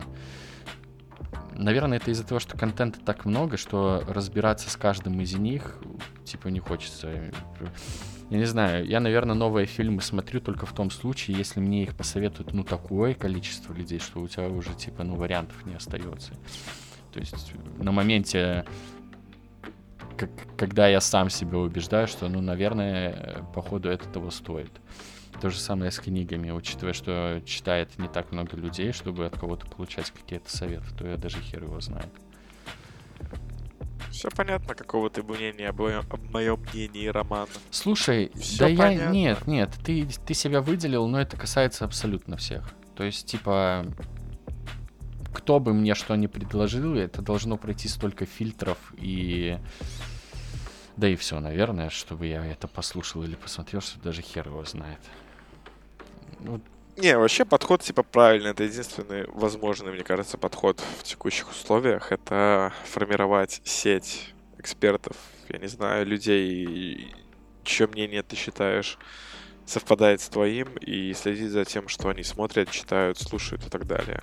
[1.53, 5.77] Наверное, это из-за того, что контента так много, что разбираться с каждым из них,
[6.25, 7.33] типа, не хочется.
[8.31, 11.97] Я не знаю, я, наверное, новые фильмы смотрю только в том случае, если мне их
[11.97, 16.33] посоветуют, ну, такое количество людей, что у тебя уже, типа, ну, вариантов не остается.
[17.13, 18.67] То есть на моменте,
[20.19, 24.73] как, когда я сам себя убеждаю, что, ну, наверное, походу это того стоит.
[25.41, 29.67] То же самое с книгами, учитывая, что читает не так много людей, чтобы от кого-то
[29.67, 32.13] получать какие-то советы, то я даже хер его знает.
[34.11, 37.49] Все понятно, какого ты мнения об, об моем мнении, Роман.
[37.71, 39.05] Слушай, Всё да понятно.
[39.05, 39.11] я...
[39.11, 42.71] Нет, нет, ты, ты себя выделил, но это касается абсолютно всех.
[42.97, 43.87] То есть, типа,
[45.33, 49.59] кто бы мне что ни предложил, это должно пройти столько фильтров и...
[50.97, 54.99] Да и все, наверное, чтобы я это послушал или посмотрел, что даже хер его знает.
[56.41, 56.61] Ну,
[56.99, 58.51] не, вообще подход типа правильный.
[58.51, 62.13] Это единственный возможный, мне кажется, подход в текущих условиях.
[62.13, 65.17] Это формировать сеть экспертов,
[65.49, 67.15] я не знаю, людей,
[67.65, 68.99] чье мнение ты считаешь
[69.69, 74.23] совпадает с твоим, и следить за тем, что они смотрят, читают, слушают и так далее.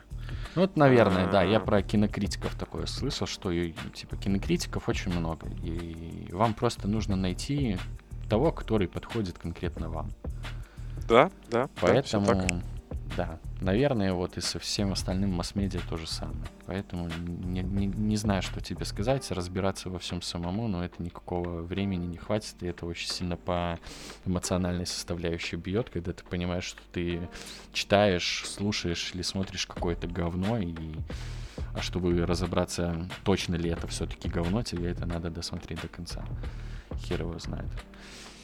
[0.55, 1.59] Ну, вот, наверное, да, я а.
[1.59, 7.77] про кинокритиков такое слышал, что типа кинокритиков очень много, и вам просто нужно найти
[8.29, 10.11] того, который подходит конкретно вам.
[11.07, 11.69] Да, да.
[11.79, 12.61] Поэтому, да,
[13.15, 16.47] да, наверное, вот и со всем остальным масс-медиа то же самое.
[16.65, 21.61] Поэтому не, не, не знаю, что тебе сказать, разбираться во всем самому, но это никакого
[21.61, 23.79] времени не хватит, и это очень сильно по
[24.25, 27.29] эмоциональной составляющей бьет, когда ты понимаешь, что ты
[27.71, 30.75] читаешь, слушаешь или смотришь какое-то говно, и
[31.73, 36.25] а чтобы разобраться, точно ли это все-таки говно, тебе это надо досмотреть до конца.
[36.97, 37.69] Хер его знает.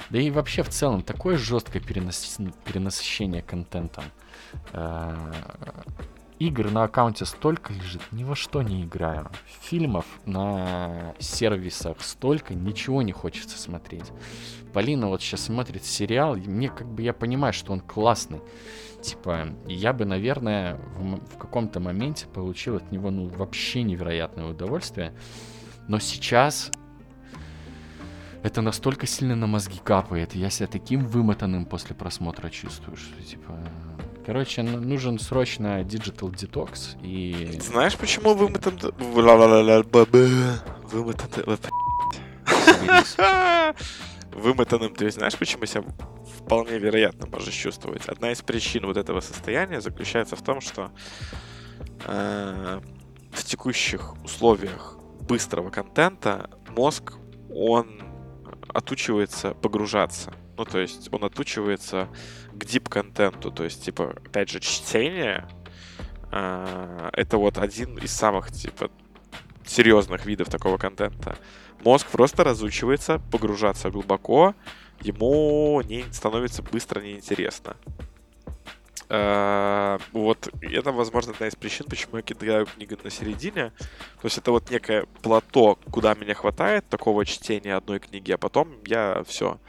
[0.10, 2.38] Да и вообще в целом такое жесткое перенас...
[2.66, 4.04] перенасыщение контентом.
[4.74, 5.16] Э,
[6.40, 9.30] игр на аккаунте столько лежит, ни во что не играю.
[9.62, 14.12] Фильмов на сервисах столько, ничего не хочется смотреть.
[14.74, 18.42] Полина вот сейчас смотрит сериал, и мне как бы я понимаю, что он классный.
[19.04, 25.14] Типа, я бы, наверное, в, в каком-то моменте получил от него ну вообще невероятное удовольствие.
[25.88, 26.72] Но сейчас
[28.44, 30.34] это настолько сильно на мозги капает.
[30.34, 33.58] Я себя таким вымотанным после просмотра чувствую, что типа...
[34.26, 37.60] Короче, нужен срочно digital detox и...
[37.60, 38.80] Знаешь, почему вымотан...
[40.92, 41.30] Вымотан...
[44.32, 45.84] Вымотанным ты знаешь, почему себя
[46.38, 48.08] вполне вероятно можешь чувствовать?
[48.08, 50.92] Одна из причин вот этого состояния заключается в том, что
[52.06, 52.80] э,
[53.32, 57.14] в текущих условиях быстрого контента мозг,
[57.54, 58.11] он
[58.74, 60.34] отучивается погружаться.
[60.58, 62.08] Ну, то есть он отучивается
[62.54, 63.52] к дип-контенту.
[63.52, 65.48] То есть, типа, опять же, чтение
[66.32, 68.90] э, это вот один из самых, типа,
[69.66, 71.38] серьезных видов такого контента.
[71.84, 74.54] Мозг просто разучивается погружаться глубоко,
[75.02, 77.76] ему не становится быстро неинтересно.
[79.12, 83.72] Uh, вот это, возможно, одна из причин, почему я кидаю книгу на середине.
[84.22, 88.82] То есть это вот некое плато, куда меня хватает такого чтения одной книги, а потом
[88.86, 89.60] я все,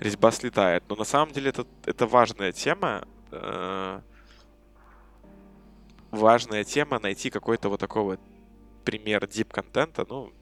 [0.00, 0.82] резьба слетает.
[0.88, 3.06] Но на самом деле это, это важная тема.
[3.30, 4.02] Uh,
[6.10, 8.20] важная тема найти какой-то вот такой вот
[8.84, 10.04] пример дип-контента.
[10.08, 10.32] Ну,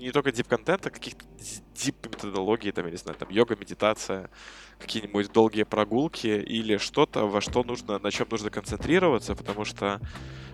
[0.00, 1.24] не только дип-контента, а каких-то
[1.74, 4.30] дип-методологий, там, я не знаю, там, йога, медитация,
[4.78, 10.00] какие-нибудь долгие прогулки или что-то, во что нужно, на чем нужно концентрироваться, потому что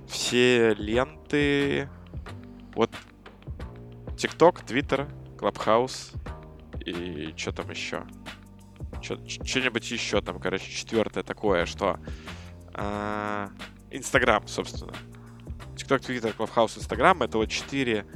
[0.09, 1.89] все ленты,
[2.75, 2.91] вот
[4.17, 6.17] TikTok, Twitter, Clubhouse
[6.85, 8.07] и что там еще?
[9.03, 11.99] Что-нибудь еще там, короче, четвертое такое, что
[13.91, 14.95] Инстаграм, а, собственно.
[15.77, 18.07] TikTok, Twitter, Clubhouse, Instagram это вот четыре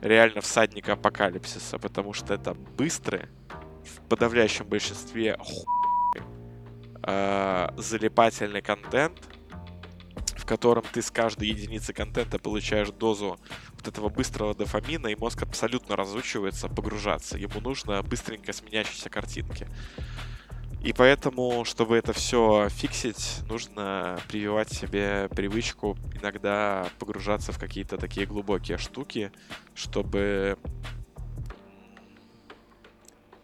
[0.00, 3.28] реально всадника апокалипсиса, потому что это быстрые,
[3.84, 6.22] в подавляющем большинстве хуй,
[7.02, 9.18] э, залипательный контент,
[10.36, 13.38] в котором ты с каждой единицы контента получаешь дозу
[13.72, 17.38] вот этого быстрого дофамина, и мозг абсолютно разучивается погружаться.
[17.38, 19.66] Ему нужно быстренько сменящиеся картинки.
[20.82, 28.26] И поэтому, чтобы это все фиксить, нужно прививать себе привычку иногда погружаться в какие-то такие
[28.26, 29.30] глубокие штуки,
[29.74, 30.58] чтобы...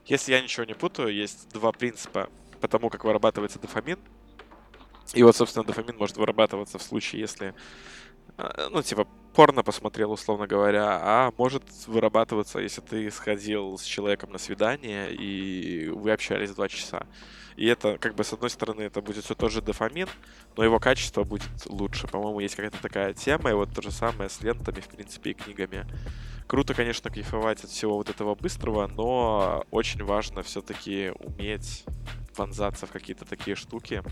[0.07, 2.31] Если я ничего не путаю, есть два принципа
[2.61, 3.99] по тому, как вырабатывается дофамин.
[5.13, 7.55] И вот, собственно, дофамин может вырабатываться в случае, если
[8.71, 14.39] ну, типа, порно посмотрел, условно говоря, а может вырабатываться, если ты сходил с человеком на
[14.39, 17.07] свидание, и вы общались два часа.
[17.57, 20.09] И это, как бы, с одной стороны, это будет все тоже дофамин,
[20.57, 22.07] но его качество будет лучше.
[22.07, 25.35] По-моему, есть какая-то такая тема, и вот то же самое с лентами, в принципе, и
[25.35, 25.87] книгами.
[26.47, 31.85] Круто, конечно, кайфовать от всего вот этого быстрого, но очень важно все-таки уметь
[32.39, 34.03] вонзаться в какие-то такие штуки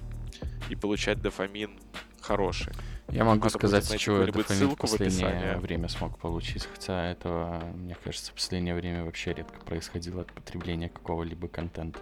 [0.69, 1.79] и получать дофамин
[2.21, 2.73] хороший.
[3.09, 5.61] Я могу Надо сказать, будет чего я дофамин в в последнее описании.
[5.61, 6.67] время смог получить.
[6.73, 12.01] Хотя этого, мне кажется, в последнее время вообще редко происходило от потребления какого-либо контента.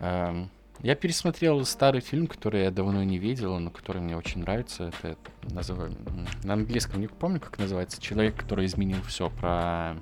[0.00, 0.50] Эм,
[0.80, 4.90] Я пересмотрел старый фильм, который я давно не видел, но который мне очень нравится.
[5.02, 5.96] Это называю,
[6.42, 8.00] на английском не помню, как называется.
[8.00, 9.96] Человек, который изменил все про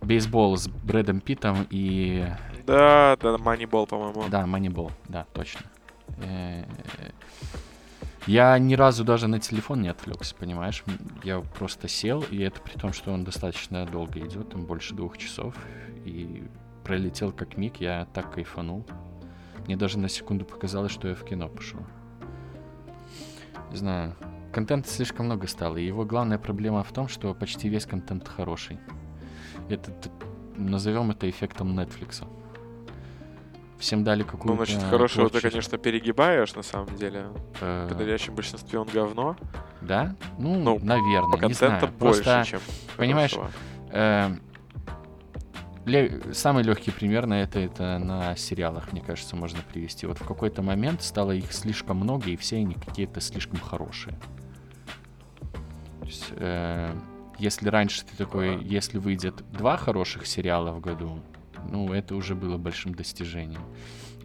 [0.00, 2.26] бейсбол с Брэдом Питтом и
[2.66, 4.24] Да, да, Moneyball, по-моему.
[4.28, 5.62] да, Moneyball, да, точно.
[6.22, 6.64] Э,
[8.26, 10.82] Я ни разу даже на телефон не отвлекся, понимаешь?
[11.22, 15.18] Я просто сел, и это при том, что он достаточно долго идет, там больше двух
[15.18, 15.54] часов,
[16.06, 16.44] и
[16.84, 18.86] пролетел как миг, я так кайфанул.
[19.66, 21.80] Мне даже на секунду показалось, что я в кино пошел.
[23.70, 24.14] Не знаю,
[24.52, 28.78] контента слишком много стало, и его главная проблема в том, что почти весь контент хороший.
[29.68, 29.92] Это,
[30.56, 32.26] назовем это эффектом Netflix.
[33.84, 34.64] Всем дали Ну, какую-то...
[34.64, 37.26] значит, хорошего ты, творческую- конечно, перегибаешь, на самом деле.
[37.60, 39.36] э, В подавляющем большинстве он говно.
[39.82, 40.16] Да?
[40.38, 41.88] Ну, Ну, наверное, По не знаю.
[41.98, 42.60] больше, Просто, чем
[42.96, 43.36] понимаешь,
[43.90, 44.30] э,
[45.84, 50.06] ле- самый легкий пример на это, это на сериалах, мне кажется, можно привести.
[50.06, 54.18] Вот в какой-то момент стало их слишком много, и все они какие-то слишком хорошие.
[56.00, 56.90] То есть, э,
[57.38, 61.20] если раньше ты такой, если выйдет два хороших сериала в году,
[61.70, 63.62] ну, это уже было большим достижением.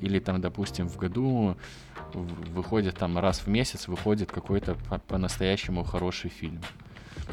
[0.02, 1.58] Или там, допустим, в году
[2.14, 6.62] выходит там раз в месяц выходит какой-то по- по-настоящему хороший фильм.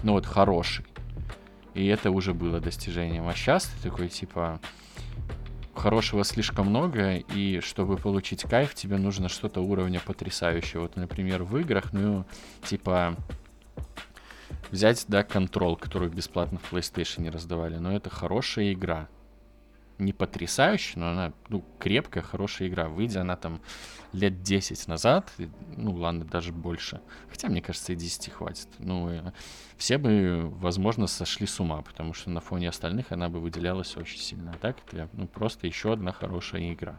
[0.03, 0.85] Ну вот хороший.
[1.75, 3.29] И это уже было достижением.
[3.29, 4.61] А сейчас ты такой, типа,
[5.75, 10.83] хорошего слишком много, и чтобы получить кайф, тебе нужно что-то уровня потрясающего.
[10.83, 12.25] Вот, например, в играх, ну,
[12.65, 13.17] типа,
[14.71, 19.09] взять, да, Control, которую бесплатно в PlayStation раздавали, но это хорошая игра.
[19.99, 22.89] Не потрясающая, но она, ну, крепкая, хорошая игра.
[22.89, 23.61] Выйдя она там
[24.13, 25.33] лет 10 назад,
[25.77, 27.01] ну, ладно, даже больше.
[27.31, 28.69] Хотя, мне кажется, и 10 хватит.
[28.79, 29.33] Ну,
[29.77, 34.19] все бы, возможно, сошли с ума, потому что на фоне остальных она бы выделялась очень
[34.19, 34.53] сильно.
[34.53, 36.99] А так это, ну, просто еще одна хорошая игра.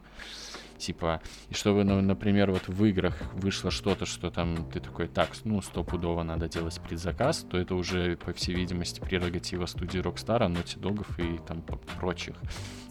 [0.77, 5.29] Типа, и чтобы, ну, например, вот в играх вышло что-то, что там ты такой, так,
[5.43, 10.79] ну, стопудово надо делать предзаказ, то это уже, по всей видимости, прерогатива студии Rockstar, Naughty
[10.79, 11.63] Dog и там
[11.99, 12.35] прочих.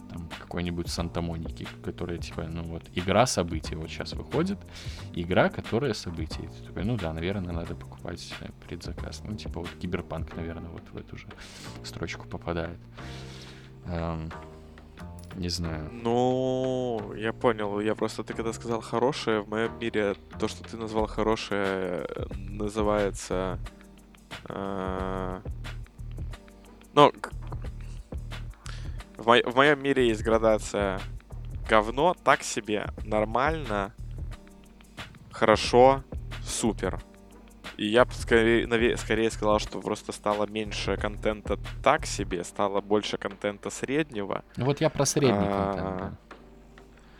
[0.09, 4.57] Там какой-нибудь Санта-Моники, которая, типа, ну вот, игра событий вот сейчас выходит,
[5.13, 9.21] игра, которая ты такой, ну да, наверное, надо покупать э, предзаказ.
[9.25, 11.27] Ну, типа, вот Киберпанк, наверное, вот в эту же
[11.83, 12.79] строчку попадает.
[13.85, 14.31] Эм,
[15.35, 15.89] не знаю.
[15.91, 17.79] Ну, я понял.
[17.79, 22.25] Я просто, ты когда сказал хорошее, в моем мире то, что ты назвал хорошее, э,
[22.35, 23.59] называется...
[24.49, 25.41] э,
[26.93, 27.11] Ну,
[29.17, 30.99] в, мо- в моем мире есть градация
[31.67, 33.93] говно, так себе, нормально,
[35.31, 36.03] хорошо,
[36.43, 36.99] супер.
[37.77, 43.17] И я бы скорее, скорее сказал, что просто стало меньше контента так себе, стало больше
[43.17, 44.43] контента среднего.
[44.55, 46.19] Ну вот я про средний А, контент.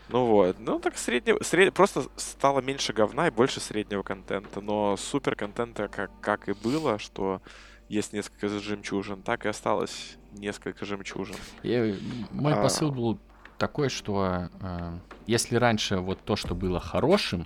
[0.10, 4.96] Ну вот, ну так среднего, сред- просто стало меньше говна и больше среднего контента, но
[4.98, 7.42] супер контента как, как и было, что
[7.90, 11.36] есть несколько жемчужин, так и осталось несколько жемчужин.
[11.64, 11.96] Я-
[12.32, 12.62] мой А.
[12.62, 13.20] посыл был
[13.58, 17.46] такой, что э, если раньше вот то, что было хорошим,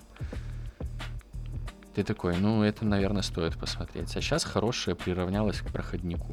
[1.94, 4.16] ты такой, ну это, наверное, стоит посмотреть.
[4.16, 6.32] А сейчас хорошее приравнялось к проходнику.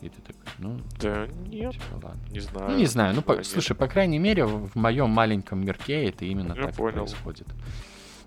[0.00, 2.20] И ты такой, ну, Да нет, типа, ладно.
[2.30, 2.70] не знаю.
[2.72, 3.14] Ну, не знаю.
[3.14, 3.46] Ну, по- нет.
[3.46, 7.04] слушай, по крайней мере, в, моем маленьком мирке это именно Я так понял.
[7.04, 7.46] происходит.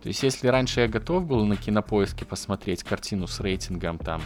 [0.02, 4.22] То есть, если раньше я готов был на кинопоиске посмотреть картину с рейтингом там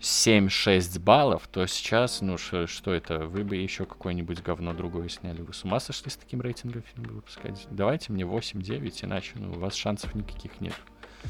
[0.00, 3.26] 7-6 баллов, то сейчас, ну, что это?
[3.26, 5.40] Вы бы еще какое-нибудь говно другое сняли.
[5.40, 7.66] Вы с ума сошли с таким рейтингом фильм выпускать?
[7.70, 10.74] Давайте мне 8-9, иначе ну, у вас шансов никаких нет.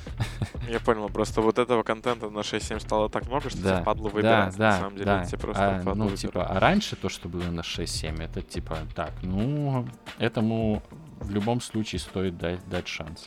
[0.68, 4.14] Я понял, просто вот этого контента на 6-7 стало так много, что тебе впадло да,
[4.14, 4.56] выбирать.
[4.56, 5.24] да, на самом деле, да.
[5.24, 9.12] тебе просто А, ну, типа, а раньше то, что было на 6-7, это типа, так,
[9.22, 9.86] ну,
[10.18, 10.82] этому
[11.20, 13.26] в любом случае стоит дать, дать шанс.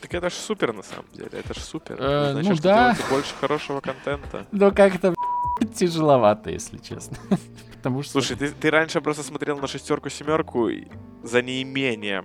[0.00, 1.96] Так это ж супер на самом деле, это ж супер.
[1.98, 2.96] Э, Значит, ну что да.
[3.10, 4.46] больше хорошего контента.
[4.52, 5.14] Но как-то
[5.74, 7.16] тяжеловато, если честно.
[7.76, 8.12] Потому что...
[8.12, 10.68] Слушай, ты, ты раньше просто смотрел на шестерку семерку
[11.22, 12.24] за неимением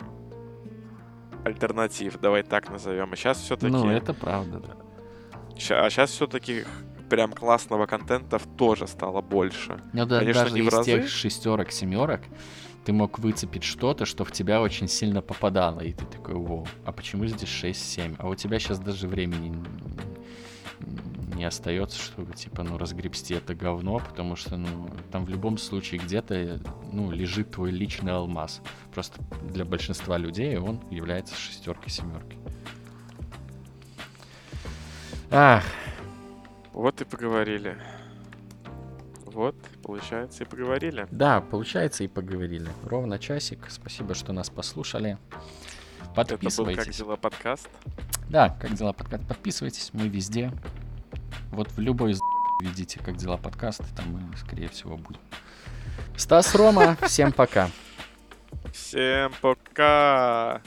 [1.44, 3.12] альтернатив, давай так назовем.
[3.14, 3.72] А сейчас все-таки.
[3.72, 4.76] ну, это правда, да.
[5.86, 6.66] а сейчас все-таки
[7.10, 9.82] прям классного контента тоже стало больше.
[9.94, 10.86] Но да, Конечно, даже не в из разы.
[10.86, 12.22] тех шестерок, семерок,
[12.86, 16.92] ты мог выцепить что-то, что в тебя очень сильно попадало, и ты такой, во, а
[16.92, 18.16] почему здесь 6-7?
[18.18, 19.56] А у тебя сейчас даже времени
[21.36, 26.00] не остается, чтобы, типа, ну, разгребсти это говно, потому что, ну, там в любом случае
[26.00, 26.60] где-то,
[26.92, 28.62] ну, лежит твой личный алмаз.
[28.94, 32.38] Просто для большинства людей он является шестеркой-семеркой.
[35.32, 35.64] Ах.
[36.74, 37.78] Вот и поговорили.
[39.26, 39.56] Вот,
[39.92, 41.08] получается, и поговорили.
[41.12, 42.70] Да, получается, и поговорили.
[42.86, 43.66] Ровно часик.
[43.70, 45.18] Спасибо, что нас послушали.
[46.16, 46.54] Подписывайтесь.
[46.54, 47.70] Это был «Как дела?» подкаст.
[48.30, 49.28] Да, «Как дела?» подкаст.
[49.28, 50.52] Подписывайтесь, мы везде.
[51.52, 52.16] Вот в любой
[52.62, 55.20] видите «Как дела?» подкаст, там мы, скорее всего, будем.
[56.16, 57.70] Стас Рома, всем пока.
[58.72, 60.62] Всем пока.